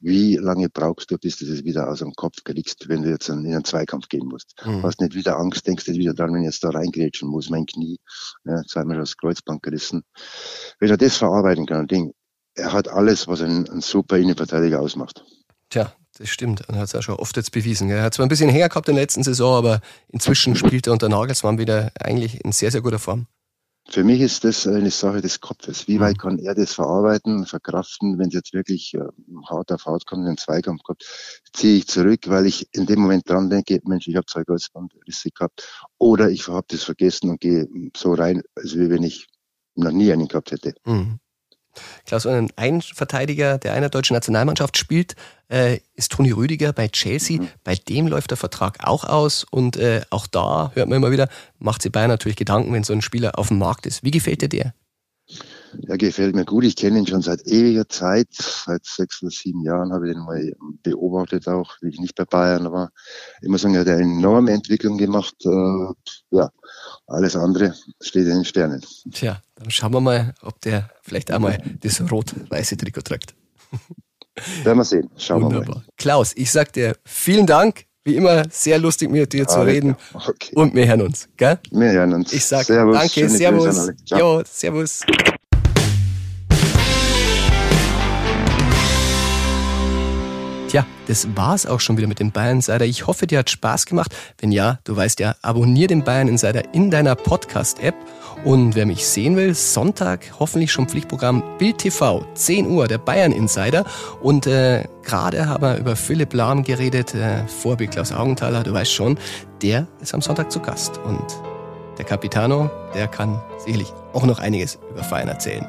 wie 0.00 0.36
lange 0.36 0.68
brauchst 0.68 1.10
du, 1.10 1.18
bis 1.18 1.38
du 1.38 1.46
das 1.46 1.64
wieder 1.64 1.88
aus 1.88 1.98
dem 1.98 2.12
Kopf 2.14 2.44
kriegst, 2.44 2.88
wenn 2.88 3.02
du 3.02 3.10
jetzt 3.10 3.28
in 3.28 3.46
einen 3.46 3.64
Zweikampf 3.64 4.08
gehen 4.08 4.26
musst? 4.26 4.54
Mhm. 4.64 4.82
Hast 4.82 5.00
nicht 5.00 5.14
wieder 5.14 5.38
Angst, 5.38 5.66
denkst 5.66 5.88
nicht 5.88 5.98
wieder 5.98 6.14
dran, 6.14 6.32
wenn 6.32 6.42
ich 6.42 6.46
jetzt 6.46 6.64
da 6.64 6.70
reingrätschen 6.70 7.28
muss, 7.28 7.50
mein 7.50 7.66
Knie, 7.66 7.98
ja, 8.44 8.62
zweimal 8.66 8.96
das 8.96 9.16
Kreuzband 9.16 9.62
gerissen. 9.62 10.02
Wenn 10.78 10.90
er 10.90 10.96
das 10.96 11.16
verarbeiten 11.16 11.66
kann, 11.66 11.88
Ding, 11.88 12.12
er 12.54 12.72
hat 12.72 12.88
alles, 12.88 13.28
was 13.28 13.42
einen, 13.42 13.68
einen 13.68 13.80
super 13.80 14.18
Innenverteidiger 14.18 14.80
ausmacht. 14.80 15.24
Tja, 15.70 15.92
das 16.18 16.28
stimmt. 16.28 16.68
Und 16.68 16.76
hat 16.76 16.84
es 16.84 16.94
auch 16.94 17.02
schon 17.02 17.16
oft 17.16 17.36
jetzt 17.36 17.52
bewiesen. 17.52 17.90
Er 17.90 18.02
hat 18.02 18.14
zwar 18.14 18.26
ein 18.26 18.28
bisschen 18.28 18.50
Hänger 18.50 18.68
gehabt 18.68 18.88
in 18.88 18.94
der 18.94 19.02
letzten 19.02 19.22
Saison, 19.22 19.56
aber 19.56 19.80
inzwischen 20.08 20.56
spielt 20.56 20.86
er 20.86 20.92
unter 20.92 21.08
Nagelsmann 21.08 21.58
wieder 21.58 21.92
eigentlich 22.00 22.44
in 22.44 22.52
sehr, 22.52 22.70
sehr 22.70 22.80
guter 22.80 22.98
Form. 22.98 23.26
Für 23.90 24.04
mich 24.04 24.20
ist 24.20 24.44
das 24.44 24.66
eine 24.66 24.90
Sache 24.90 25.22
des 25.22 25.40
Kopfes. 25.40 25.88
Wie 25.88 25.96
Mhm. 25.96 26.00
weit 26.00 26.18
kann 26.18 26.38
er 26.38 26.54
das 26.54 26.74
verarbeiten, 26.74 27.46
verkraften, 27.46 28.18
wenn 28.18 28.28
es 28.28 28.34
jetzt 28.34 28.52
wirklich 28.52 28.92
äh, 28.94 29.00
hart 29.48 29.72
auf 29.72 29.86
hart 29.86 30.04
kommt, 30.04 30.26
einen 30.26 30.36
Zweikampf 30.36 30.82
kommt, 30.82 31.02
ziehe 31.54 31.78
ich 31.78 31.86
zurück, 31.88 32.28
weil 32.28 32.44
ich 32.46 32.68
in 32.72 32.84
dem 32.84 33.00
Moment 33.00 33.28
dran 33.28 33.48
denke, 33.48 33.80
Mensch, 33.84 34.06
ich 34.06 34.16
habe 34.16 34.26
zwei 34.26 34.44
Kreuzbandrisse 34.44 35.30
gehabt. 35.30 35.66
Oder 35.96 36.28
ich 36.28 36.48
habe 36.48 36.66
das 36.68 36.84
vergessen 36.84 37.30
und 37.30 37.40
gehe 37.40 37.66
so 37.96 38.12
rein, 38.12 38.42
als 38.54 38.76
wie 38.76 38.90
wenn 38.90 39.02
ich 39.02 39.26
noch 39.74 39.92
nie 39.92 40.12
einen 40.12 40.28
gehabt 40.28 40.50
hätte. 40.52 40.74
Mhm. 40.84 41.18
Klaus, 42.06 42.26
ein 42.26 42.82
Verteidiger 42.82 43.58
der 43.58 43.74
einer 43.74 43.88
deutschen 43.88 44.14
Nationalmannschaft 44.14 44.76
spielt, 44.76 45.16
äh, 45.50 45.78
ist 45.94 46.12
Toni 46.12 46.30
Rüdiger 46.30 46.72
bei 46.72 46.88
Chelsea. 46.88 47.40
Bei 47.64 47.74
dem 47.74 48.06
läuft 48.06 48.30
der 48.30 48.36
Vertrag 48.36 48.86
auch 48.86 49.04
aus 49.04 49.44
und 49.44 49.76
äh, 49.76 50.02
auch 50.10 50.26
da 50.26 50.72
hört 50.74 50.88
man 50.88 50.96
immer 50.96 51.10
wieder, 51.10 51.28
macht 51.58 51.82
sie 51.82 51.90
Bayern 51.90 52.10
natürlich 52.10 52.36
Gedanken, 52.36 52.72
wenn 52.72 52.84
so 52.84 52.92
ein 52.92 53.02
Spieler 53.02 53.38
auf 53.38 53.48
dem 53.48 53.58
Markt 53.58 53.86
ist. 53.86 54.02
Wie 54.04 54.10
gefällt 54.10 54.42
dir 54.42 54.48
der? 54.48 54.74
Er 55.86 55.98
gefällt 55.98 56.34
mir 56.34 56.44
gut. 56.44 56.64
Ich 56.64 56.76
kenne 56.76 56.98
ihn 56.98 57.06
schon 57.06 57.22
seit 57.22 57.46
ewiger 57.46 57.88
Zeit. 57.88 58.28
Seit 58.30 58.84
sechs 58.84 59.22
oder 59.22 59.30
sieben 59.30 59.62
Jahren 59.62 59.92
habe 59.92 60.08
ich 60.08 60.16
ihn 60.16 60.22
mal 60.22 60.52
beobachtet, 60.82 61.48
auch 61.48 61.76
wie 61.80 61.88
ich 61.88 62.00
nicht 62.00 62.14
bei 62.14 62.24
Bayern 62.24 62.70
war. 62.72 62.90
Ich 63.42 63.48
muss 63.48 63.62
sagen, 63.62 63.74
er 63.74 63.82
hat 63.82 63.88
eine 63.88 64.02
enorme 64.02 64.52
Entwicklung 64.52 64.98
gemacht. 64.98 65.34
Äh, 65.44 65.92
ja, 66.30 66.50
alles 67.06 67.36
andere 67.36 67.74
steht 68.00 68.26
in 68.26 68.34
den 68.34 68.44
Sternen. 68.44 68.82
Tja, 69.12 69.42
dann 69.56 69.70
schauen 69.70 69.92
wir 69.92 70.00
mal, 70.00 70.34
ob 70.42 70.60
der 70.60 70.90
vielleicht 71.02 71.30
einmal 71.30 71.58
das 71.80 72.00
rot-weiße 72.10 72.76
Trikot 72.76 73.02
trägt. 73.02 73.34
Werden 74.62 74.78
wir 74.78 74.84
sehen. 74.84 75.10
Schauen 75.16 75.42
wir 75.42 75.48
mal. 75.48 75.54
Wunderbar. 75.56 75.84
Klaus, 75.96 76.32
ich 76.36 76.50
sag 76.50 76.72
dir 76.72 76.96
vielen 77.04 77.46
Dank. 77.46 77.84
Wie 78.04 78.16
immer, 78.16 78.44
sehr 78.48 78.78
lustig 78.78 79.10
mit 79.10 79.34
dir 79.34 79.46
zu 79.46 79.58
Alles 79.58 79.74
reden. 79.74 79.96
Okay. 80.14 80.54
Und 80.54 80.74
wir 80.74 80.86
hören 80.86 81.02
uns. 81.02 81.28
Gell? 81.36 81.58
Wir 81.70 81.90
hören 81.92 82.14
uns. 82.14 82.32
Ich 82.32 82.44
sag 82.46 82.64
servus, 82.64 82.96
danke, 82.96 83.28
Servus. 83.28 83.90
Jo, 84.06 84.42
Servus. 84.46 85.02
Tja, 90.78 90.86
das 91.08 91.26
war's 91.34 91.66
auch 91.66 91.80
schon 91.80 91.96
wieder 91.96 92.06
mit 92.06 92.20
dem 92.20 92.30
Bayern 92.30 92.58
Insider. 92.58 92.84
Ich 92.84 93.08
hoffe, 93.08 93.26
dir 93.26 93.40
hat 93.40 93.50
Spaß 93.50 93.84
gemacht. 93.84 94.14
Wenn 94.38 94.52
ja, 94.52 94.78
du 94.84 94.94
weißt 94.94 95.18
ja, 95.18 95.34
abonnier 95.42 95.88
den 95.88 96.04
Bayern 96.04 96.28
Insider 96.28 96.72
in 96.72 96.88
deiner 96.88 97.16
Podcast-App. 97.16 97.96
Und 98.44 98.76
wer 98.76 98.86
mich 98.86 99.04
sehen 99.04 99.34
will, 99.34 99.54
Sonntag 99.54 100.34
hoffentlich 100.38 100.70
schon 100.70 100.88
Pflichtprogramm 100.88 101.42
Bild 101.58 101.78
TV, 101.78 102.24
10 102.34 102.68
Uhr, 102.68 102.86
der 102.86 102.98
Bayern 102.98 103.32
Insider. 103.32 103.84
Und 104.22 104.46
äh, 104.46 104.84
gerade 105.02 105.48
haben 105.48 105.64
wir 105.64 105.78
über 105.78 105.96
Philipp 105.96 106.32
Lahm 106.32 106.62
geredet, 106.62 107.12
äh, 107.12 107.44
Vorbild 107.48 107.90
Klaus 107.90 108.12
Augenthaler, 108.12 108.62
du 108.62 108.72
weißt 108.72 108.92
schon, 108.92 109.18
der 109.60 109.88
ist 110.00 110.14
am 110.14 110.22
Sonntag 110.22 110.52
zu 110.52 110.60
Gast. 110.60 110.98
Und 110.98 111.26
der 111.98 112.04
Capitano, 112.04 112.70
der 112.94 113.08
kann 113.08 113.42
sicherlich 113.58 113.92
auch 114.12 114.24
noch 114.24 114.38
einiges 114.38 114.78
über 114.92 115.02
Feiern 115.02 115.26
erzählen. 115.26 115.66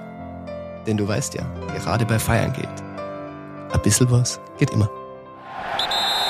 Denn 0.85 0.97
du 0.97 1.07
weißt 1.07 1.33
ja, 1.33 1.51
gerade 1.79 2.05
bei 2.05 2.19
Feiern 2.19 2.53
geht. 2.53 2.69
Ein 3.73 3.81
bisschen 3.81 4.11
was 4.11 4.39
geht 4.59 4.69
immer. 4.69 4.89